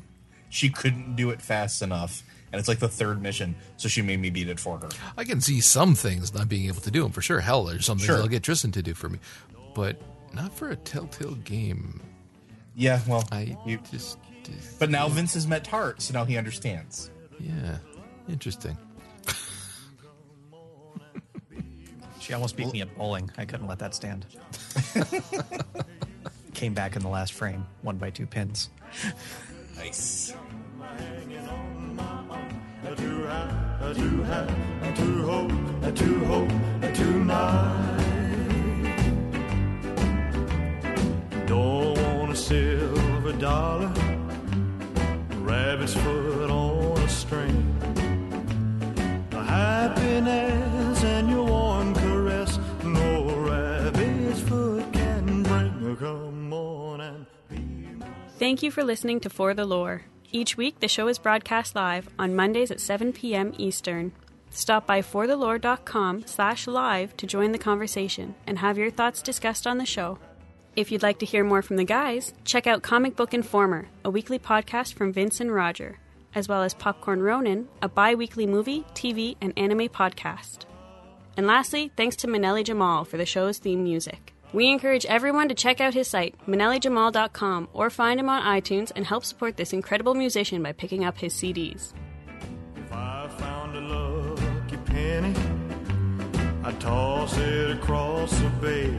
[0.50, 2.22] She couldn't do it fast enough,
[2.52, 4.88] and it's like the third mission, so she made me beat it for her.
[5.16, 7.40] I can see some things not being able to do them for sure.
[7.40, 8.18] Hell, there's some things Sure.
[8.18, 9.18] I'll get Tristan to do for me,
[9.74, 9.96] but
[10.34, 12.02] not for a Telltale game.
[12.74, 16.36] Yeah, well, I you, just, just but now Vince has met Tart, so now he
[16.36, 17.10] understands.
[17.40, 17.78] yeah,
[18.28, 18.76] interesting.
[22.20, 23.30] She almost beat me at bowling.
[23.36, 24.26] I couldn't let that stand.
[26.62, 28.70] Came back in the last frame, one by two pins.
[29.74, 30.28] Nice.
[30.28, 30.36] to
[33.24, 35.50] have, to have, to hope,
[35.96, 36.48] to hope
[36.94, 37.96] tonight.
[41.46, 43.92] Don't want a silver dollar,
[45.40, 47.76] rabbit's foot on a string.
[49.32, 50.71] A happiness
[58.42, 60.02] Thank you for listening to For the Lore.
[60.32, 63.52] Each week, the show is broadcast live on Mondays at 7 p.m.
[63.56, 64.10] Eastern.
[64.50, 69.78] Stop by forthelore.com slash live to join the conversation and have your thoughts discussed on
[69.78, 70.18] the show.
[70.74, 74.10] If you'd like to hear more from the guys, check out Comic Book Informer, a
[74.10, 76.00] weekly podcast from Vince and Roger,
[76.34, 80.64] as well as Popcorn Ronin, a bi weekly movie, TV, and anime podcast.
[81.36, 84.31] And lastly, thanks to Manelli Jamal for the show's theme music.
[84.52, 89.06] We encourage everyone to check out his site, manellijamal.com, or find him on iTunes and
[89.06, 91.94] help support this incredible musician by picking up his CDs.
[92.76, 95.34] If I found a lucky penny,
[96.64, 98.94] I'd toss it across the bay.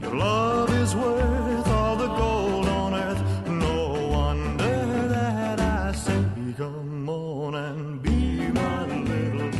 [0.00, 3.46] Your love is worth all the gold on earth.
[3.46, 6.24] No wonder that I say,
[6.56, 9.50] come on and be my little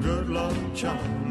[0.00, 1.21] good luck charm.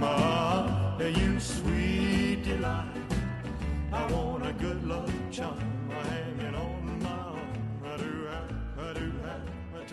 [5.31, 5.57] Charm
[5.89, 7.39] hanging on my arm.
[7.85, 9.41] I do have, I do have,
[9.73, 9.85] I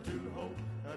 [0.00, 0.56] do hope,
[0.90, 0.96] I